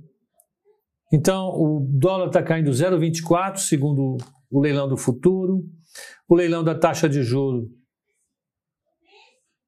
Então, 1.12 1.48
o 1.48 1.86
dólar 1.88 2.26
está 2.28 2.42
caindo 2.42 2.70
0,24, 2.70 3.58
segundo 3.58 4.16
o 4.50 4.60
leilão 4.60 4.88
do 4.88 4.96
futuro. 4.96 5.64
O 6.28 6.34
leilão 6.34 6.64
da 6.64 6.74
taxa 6.74 7.08
de 7.08 7.22
juro 7.22 7.68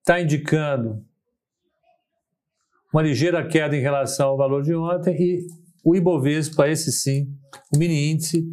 está 0.01 0.21
indicando 0.21 1.03
uma 2.93 3.03
ligeira 3.03 3.47
queda 3.47 3.77
em 3.77 3.81
relação 3.81 4.29
ao 4.31 4.37
valor 4.37 4.63
de 4.63 4.75
ontem 4.75 5.15
e 5.21 5.47
o 5.85 5.95
Ibovespa, 5.95 6.69
esse 6.69 6.91
sim, 6.91 7.29
o 7.75 7.79
mini 7.79 8.11
índice, 8.11 8.45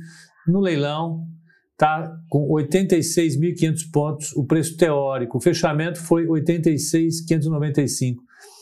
no 0.47 0.59
leilão 0.59 1.25
está 1.71 2.15
com 2.29 2.47
86.500 2.49 3.91
pontos, 3.91 4.31
o 4.33 4.45
preço 4.45 4.77
teórico, 4.77 5.37
o 5.37 5.41
fechamento 5.41 5.99
foi 5.99 6.25
86.595. 6.27 8.15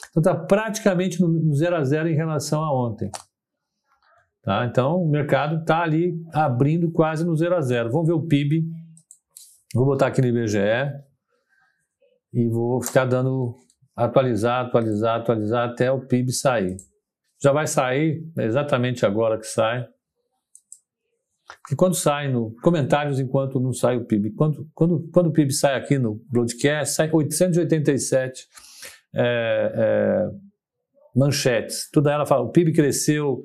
Então 0.10 0.22
está 0.22 0.36
praticamente 0.36 1.20
no, 1.22 1.28
no 1.28 1.54
zero 1.56 1.76
a 1.76 1.84
zero 1.84 2.08
em 2.08 2.16
relação 2.16 2.62
a 2.62 2.88
ontem. 2.88 3.12
Tá? 4.44 4.66
Então, 4.66 5.02
o 5.02 5.10
mercado 5.10 5.62
está 5.62 5.82
ali 5.82 6.14
abrindo 6.34 6.92
quase 6.92 7.26
no 7.26 7.36
zero 7.36 7.56
a 7.56 7.62
zero. 7.62 7.90
Vamos 7.90 8.08
ver 8.08 8.14
o 8.14 8.28
PIB. 8.28 8.64
Vou 9.74 9.86
botar 9.86 10.08
aqui 10.08 10.22
no 10.22 10.28
IBGE 10.28 10.60
e 12.34 12.48
vou 12.50 12.82
ficar 12.84 13.06
dando 13.06 13.56
atualizar, 13.96 14.66
atualizar, 14.66 15.22
atualizar 15.22 15.70
até 15.70 15.92
o 15.92 16.06
PIB 16.06 16.32
sair. 16.32 16.76
Já 17.42 17.52
vai 17.52 17.68
sair 17.68 18.22
exatamente 18.38 19.06
agora 19.06 19.40
que 19.40 19.48
sai. 19.48 19.88
E 21.72 21.76
quando 21.76 21.96
sai 21.96 22.32
no 22.32 22.54
comentários 22.62 23.20
enquanto 23.20 23.60
não 23.60 23.72
sai 23.72 23.96
o 23.96 24.06
PIB. 24.06 24.34
Quando, 24.34 24.70
quando, 24.74 25.10
quando 25.12 25.28
o 25.28 25.32
PIB 25.32 25.54
sai 25.54 25.76
aqui 25.76 25.98
no 25.98 26.22
broadcast, 26.30 26.96
sai 26.96 27.10
887 27.12 28.48
é, 29.16 29.72
é, 29.76 30.30
manchetes. 31.16 31.90
Toda 31.92 32.12
ela 32.12 32.26
fala, 32.26 32.44
o 32.44 32.52
PIB 32.52 32.74
cresceu 32.74 33.44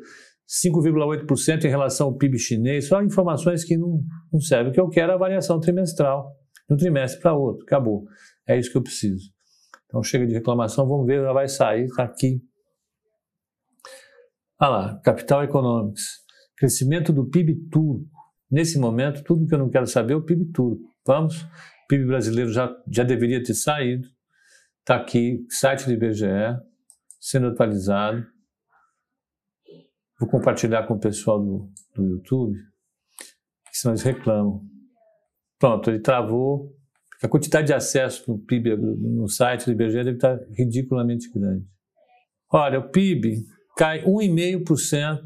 5,8% 0.49 1.65
em 1.65 1.69
relação 1.69 2.07
ao 2.07 2.17
PIB 2.17 2.39
chinês, 2.39 2.89
só 2.89 3.03
informações 3.03 3.65
que 3.65 3.77
não, 3.77 4.03
não 4.33 4.41
servem. 4.41 4.71
O 4.71 4.75
que 4.75 4.81
eu 4.81 4.89
quero 4.89 5.13
é 5.13 5.15
a 5.15 5.19
variação 5.19 5.61
trimestral, 5.61 6.35
de 6.67 6.75
um 6.75 6.77
trimestre 6.77 7.21
para 7.21 7.35
outro, 7.35 7.65
acabou. 7.65 8.05
É 8.47 8.59
isso 8.59 8.73
que 8.73 8.79
eu 8.79 8.83
preciso. 8.83 9.31
Então 9.87 10.03
chega 10.03 10.27
de 10.27 10.35
reclamação, 10.35 10.89
vamos 10.89 11.07
ver, 11.07 11.23
já 11.23 11.33
vai 11.33 11.49
sair, 11.49 11.85
está 11.85 12.05
aqui. 12.05 12.41
Olha 14.61 14.71
lá, 14.71 15.01
Capital 15.01 15.45
Economics. 15.45 16.03
Crescimento 16.57 17.13
do 17.13 17.29
PIB 17.29 17.69
turco. 17.71 18.09
Nesse 18.51 18.79
momento, 18.79 19.23
tudo 19.23 19.47
que 19.47 19.55
eu 19.55 19.59
não 19.59 19.69
quero 19.69 19.87
saber 19.87 20.15
é 20.15 20.17
o 20.17 20.25
PIB 20.25 20.47
turco. 20.53 20.83
Vamos, 21.07 21.43
o 21.43 21.87
PIB 21.89 22.07
brasileiro 22.07 22.51
já, 22.51 22.75
já 22.91 23.05
deveria 23.05 23.43
ter 23.43 23.55
saído. 23.55 24.09
Está 24.81 24.97
aqui, 24.97 25.45
site 25.51 25.85
do 25.85 25.93
IBGE, 25.93 26.27
sendo 27.21 27.49
atualizado. 27.49 28.27
Vou 30.19 30.29
compartilhar 30.29 30.87
com 30.87 30.95
o 30.95 30.99
pessoal 30.99 31.39
do, 31.39 31.71
do 31.95 32.05
YouTube, 32.05 32.57
senão 33.73 33.93
eles 33.93 34.03
reclamam. 34.03 34.63
Pronto, 35.59 35.91
ele 35.91 36.01
travou. 36.01 36.75
A 37.23 37.29
quantidade 37.29 37.69
de 37.69 37.75
acesso 37.75 38.31
no 38.31 38.39
PIB, 38.39 38.77
no 38.77 39.29
site 39.29 39.67
do 39.67 39.73
IBGE 39.73 40.05
deve 40.05 40.13
estar 40.13 40.39
ridiculamente 40.57 41.31
grande. 41.33 41.67
Olha, 42.51 42.79
o 42.79 42.91
PIB 42.91 43.45
cai 43.77 44.05
1,5% 44.05 45.21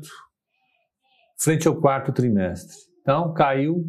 frente 1.38 1.68
ao 1.68 1.80
quarto 1.80 2.12
trimestre. 2.12 2.76
Então, 3.00 3.32
caiu 3.32 3.84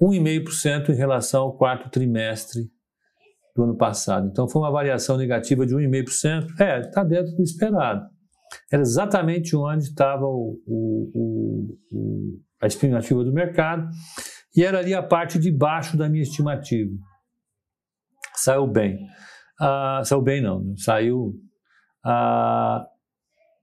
1,5% 0.00 0.90
em 0.90 0.94
relação 0.94 1.44
ao 1.44 1.56
quarto 1.56 1.88
trimestre 1.90 2.70
do 3.54 3.64
ano 3.64 3.76
passado. 3.76 4.28
Então, 4.28 4.48
foi 4.48 4.62
uma 4.62 4.70
variação 4.70 5.16
negativa 5.16 5.66
de 5.66 5.74
1,5%. 5.74 6.60
É, 6.60 6.80
está 6.80 7.04
dentro 7.04 7.34
do 7.34 7.42
esperado. 7.42 8.13
Era 8.70 8.82
exatamente 8.82 9.56
onde 9.56 9.84
estava 9.84 10.24
o, 10.24 10.60
o, 10.66 11.78
o, 11.90 12.40
a 12.60 12.66
estimativa 12.66 13.24
do 13.24 13.32
mercado 13.32 13.88
e 14.56 14.64
era 14.64 14.78
ali 14.78 14.94
a 14.94 15.02
parte 15.02 15.38
de 15.38 15.50
baixo 15.50 15.96
da 15.96 16.08
minha 16.08 16.22
estimativa. 16.22 16.92
Saiu 18.34 18.66
bem. 18.66 18.98
Ah, 19.60 20.02
saiu 20.04 20.22
bem 20.22 20.42
não, 20.42 20.76
saiu... 20.76 21.34
Ah, 22.04 22.86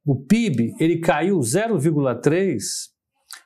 o 0.05 0.15
PIB 0.15 0.73
ele 0.79 0.99
caiu 0.99 1.37
0,3 1.39 2.57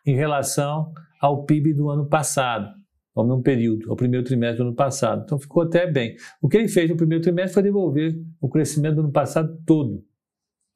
em 0.05 0.15
relação 0.15 0.93
ao 1.21 1.43
PIB 1.45 1.73
do 1.73 1.89
ano 1.89 2.08
passado, 2.08 2.69
ao 3.13 3.25
mesmo 3.25 3.41
período, 3.41 3.89
ao 3.89 3.95
primeiro 3.95 4.25
trimestre 4.25 4.60
do 4.60 4.67
ano 4.67 4.75
passado. 4.75 5.23
Então 5.23 5.39
ficou 5.39 5.63
até 5.63 5.89
bem. 5.89 6.15
O 6.41 6.47
que 6.47 6.58
ele 6.58 6.67
fez 6.67 6.89
no 6.89 6.95
primeiro 6.95 7.23
trimestre 7.23 7.53
foi 7.53 7.63
devolver 7.63 8.15
o 8.39 8.47
crescimento 8.49 8.95
do 8.95 9.01
ano 9.01 9.12
passado 9.12 9.58
todo. 9.65 10.03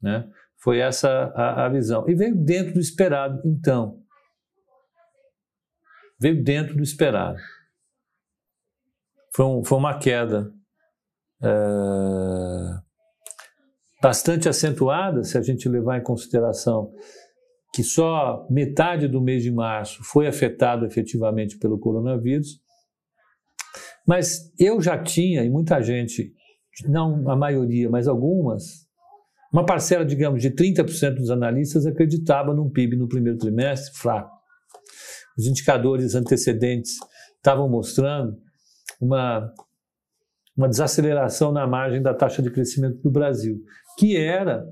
Né? 0.02 0.28
Foi 0.62 0.78
essa 0.78 1.32
a, 1.34 1.66
a 1.66 1.68
visão. 1.68 2.08
E 2.08 2.14
veio 2.14 2.36
dentro 2.36 2.74
do 2.74 2.80
esperado, 2.80 3.40
então. 3.44 3.98
Veio 6.20 6.42
dentro 6.42 6.76
do 6.76 6.82
esperado. 6.82 7.38
Foi, 9.34 9.44
um, 9.44 9.64
foi 9.64 9.78
uma 9.78 9.98
queda 9.98 10.52
é, 11.42 11.48
bastante 14.02 14.48
acentuada, 14.48 15.22
se 15.24 15.38
a 15.38 15.42
gente 15.42 15.68
levar 15.68 15.98
em 15.98 16.02
consideração 16.02 16.92
que 17.72 17.82
só 17.84 18.46
metade 18.50 19.06
do 19.06 19.20
mês 19.20 19.42
de 19.42 19.50
março 19.50 20.02
foi 20.02 20.26
afetado 20.26 20.84
efetivamente 20.84 21.56
pelo 21.58 21.78
coronavírus. 21.78 22.60
Mas 24.06 24.52
eu 24.58 24.80
já 24.80 25.00
tinha, 25.00 25.44
e 25.44 25.48
muita 25.48 25.80
gente, 25.80 26.34
não 26.86 27.30
a 27.30 27.36
maioria, 27.36 27.88
mas 27.88 28.08
algumas, 28.08 28.89
uma 29.52 29.66
parcela, 29.66 30.04
digamos, 30.04 30.40
de 30.40 30.50
30% 30.50 31.16
dos 31.16 31.30
analistas 31.30 31.86
acreditava 31.86 32.54
num 32.54 32.70
PIB 32.70 32.96
no 32.96 33.08
primeiro 33.08 33.38
trimestre 33.38 33.98
fraco. 33.98 34.30
Os 35.36 35.46
indicadores 35.46 36.14
antecedentes 36.14 36.92
estavam 37.36 37.68
mostrando 37.68 38.36
uma, 39.00 39.52
uma 40.56 40.68
desaceleração 40.68 41.50
na 41.50 41.66
margem 41.66 42.02
da 42.02 42.14
taxa 42.14 42.42
de 42.42 42.50
crescimento 42.50 43.00
do 43.02 43.10
Brasil, 43.10 43.60
que 43.98 44.16
era 44.16 44.64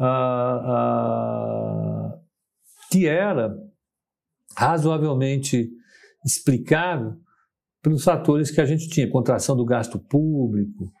ah, 0.00 0.62
ah, 0.64 2.18
que 2.90 3.06
era 3.06 3.54
razoavelmente 4.56 5.70
explicável 6.24 7.16
pelos 7.82 8.04
fatores 8.04 8.50
que 8.50 8.60
a 8.60 8.64
gente 8.64 8.88
tinha, 8.88 9.10
contração 9.10 9.56
do 9.56 9.64
gasto 9.64 9.98
público, 9.98 10.92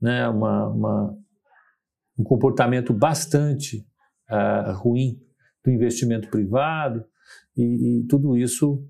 né, 0.00 0.28
uma, 0.28 0.68
uma 0.68 1.18
um 2.18 2.24
comportamento 2.24 2.92
bastante 2.92 3.86
uh, 4.30 4.72
ruim 4.74 5.20
do 5.64 5.70
investimento 5.70 6.28
privado 6.30 7.04
e, 7.56 8.00
e, 8.00 8.06
tudo 8.06 8.36
isso 8.36 8.84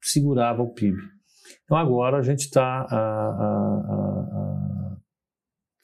segurava 0.00 0.62
o 0.62 0.72
PIB. 0.72 0.96
Então 1.64 1.76
agora 1.76 2.18
a 2.18 2.22
gente 2.22 2.40
está, 2.40 2.86
uh, 2.90 4.94
uh, 4.94 4.96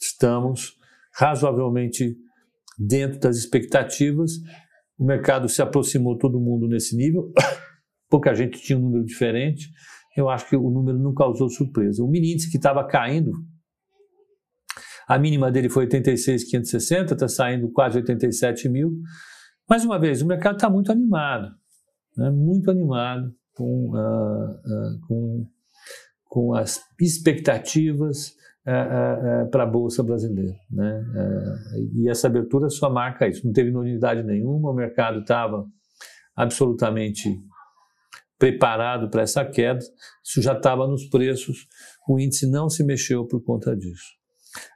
estamos 0.00 0.78
razoavelmente 1.14 2.16
dentro 2.78 3.20
das 3.20 3.36
expectativas. 3.36 4.32
O 4.98 5.04
mercado 5.04 5.48
se 5.48 5.62
aproximou 5.62 6.18
todo 6.18 6.40
mundo 6.40 6.68
nesse 6.68 6.96
nível, 6.96 7.32
pouca 8.10 8.34
gente 8.34 8.60
tinha 8.60 8.78
um 8.78 8.82
número 8.82 9.04
diferente. 9.04 9.70
Eu 10.16 10.28
acho 10.28 10.48
que 10.48 10.56
o 10.56 10.70
número 10.70 10.98
não 10.98 11.12
causou 11.12 11.48
surpresa. 11.48 12.04
O 12.04 12.08
mini 12.08 12.36
que 12.36 12.56
estava 12.56 12.86
caindo, 12.86 13.32
a 15.06 15.18
mínima 15.18 15.50
dele 15.50 15.68
foi 15.68 15.84
86,560, 15.84 17.14
está 17.14 17.28
saindo 17.28 17.70
quase 17.70 17.98
87 17.98 18.68
mil. 18.68 18.98
Mais 19.68 19.84
uma 19.84 19.98
vez, 19.98 20.22
o 20.22 20.26
mercado 20.26 20.56
está 20.56 20.68
muito 20.68 20.90
animado, 20.92 21.50
né? 22.16 22.30
muito 22.30 22.70
animado 22.70 23.32
com, 23.54 23.90
uh, 23.90 24.50
uh, 24.50 25.00
com, 25.06 25.46
com 26.24 26.54
as 26.54 26.80
expectativas 27.00 28.34
é, 28.66 28.72
é, 28.72 29.44
para 29.46 29.64
a 29.64 29.66
Bolsa 29.66 30.02
Brasileira. 30.02 30.56
Né? 30.70 31.04
e 31.94 32.08
essa 32.08 32.28
abertura 32.28 32.70
só 32.70 32.88
marca 32.88 33.28
isso. 33.28 33.44
Não 33.44 33.52
teve 33.52 33.70
novidade 33.70 34.22
nenhuma, 34.22 34.70
o 34.70 34.74
mercado 34.74 35.20
estava 35.20 35.66
absolutamente 36.34 37.38
preparado 38.38 39.08
para 39.08 39.22
essa 39.22 39.44
queda, 39.44 39.78
isso 40.22 40.42
já 40.42 40.54
estava 40.54 40.86
nos 40.86 41.04
preços, 41.08 41.66
o 42.08 42.18
índice 42.18 42.50
não 42.50 42.68
se 42.68 42.84
mexeu 42.84 43.26
por 43.26 43.42
conta 43.42 43.76
disso. 43.76 44.23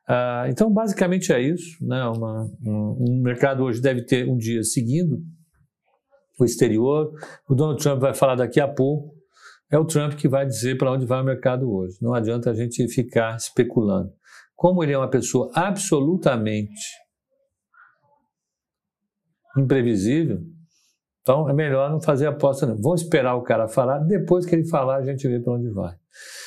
Ah, 0.06 0.46
então, 0.48 0.72
basicamente 0.72 1.32
é 1.32 1.40
isso. 1.40 1.76
Né? 1.84 2.02
Uma, 2.04 2.50
um, 2.64 2.96
um 3.00 3.22
mercado 3.22 3.62
hoje 3.64 3.80
deve 3.80 4.04
ter 4.04 4.28
um 4.28 4.36
dia 4.36 4.62
seguindo 4.62 5.20
o 6.40 6.44
exterior. 6.44 7.12
O 7.48 7.54
Donald 7.54 7.82
Trump 7.82 8.00
vai 8.00 8.14
falar 8.14 8.36
daqui 8.36 8.60
a 8.60 8.68
pouco 8.68 9.18
é 9.70 9.78
o 9.78 9.84
Trump 9.84 10.14
que 10.14 10.28
vai 10.28 10.46
dizer 10.46 10.78
para 10.78 10.90
onde 10.90 11.04
vai 11.04 11.20
o 11.20 11.24
mercado 11.24 11.70
hoje. 11.70 11.98
Não 12.00 12.14
adianta 12.14 12.50
a 12.50 12.54
gente 12.54 12.88
ficar 12.88 13.36
especulando. 13.36 14.10
Como 14.56 14.82
ele 14.82 14.92
é 14.92 14.98
uma 14.98 15.10
pessoa 15.10 15.50
absolutamente 15.54 16.80
imprevisível, 19.56 20.40
então 21.20 21.48
é 21.48 21.52
melhor 21.52 21.90
não 21.90 22.00
fazer 22.00 22.26
aposta 22.26 22.66
não. 22.66 22.80
Vamos 22.80 23.02
esperar 23.02 23.34
o 23.34 23.42
cara 23.42 23.68
falar, 23.68 23.98
depois 23.98 24.46
que 24.46 24.54
ele 24.54 24.66
falar 24.66 24.96
a 24.96 25.04
gente 25.04 25.28
vê 25.28 25.38
para 25.38 25.52
onde 25.52 25.68
vai. 25.70 25.94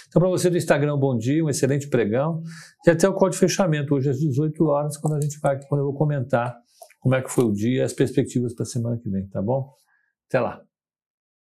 Então 0.07 0.21
para 0.21 0.29
você 0.29 0.49
do 0.49 0.57
Instagram, 0.57 0.97
bom 0.97 1.17
dia, 1.17 1.43
um 1.43 1.49
excelente 1.49 1.87
pregão 1.87 2.41
e 2.85 2.89
até 2.89 3.07
o 3.07 3.13
código 3.13 3.33
de 3.33 3.39
fechamento 3.39 3.95
hoje 3.95 4.09
às 4.09 4.17
18 4.17 4.63
horas, 4.65 4.97
quando 4.97 5.15
a 5.15 5.21
gente 5.21 5.39
vai 5.39 5.59
quando 5.67 5.81
eu 5.81 5.85
vou 5.85 5.95
comentar 5.95 6.55
como 6.99 7.15
é 7.15 7.21
que 7.21 7.31
foi 7.31 7.45
o 7.45 7.51
dia, 7.51 7.83
as 7.83 7.93
perspectivas 7.93 8.53
para 8.53 8.63
a 8.63 8.67
semana 8.67 8.97
que 8.97 9.09
vem, 9.09 9.27
tá 9.27 9.41
bom? 9.41 9.73
Até 10.27 10.39
lá. 10.39 10.61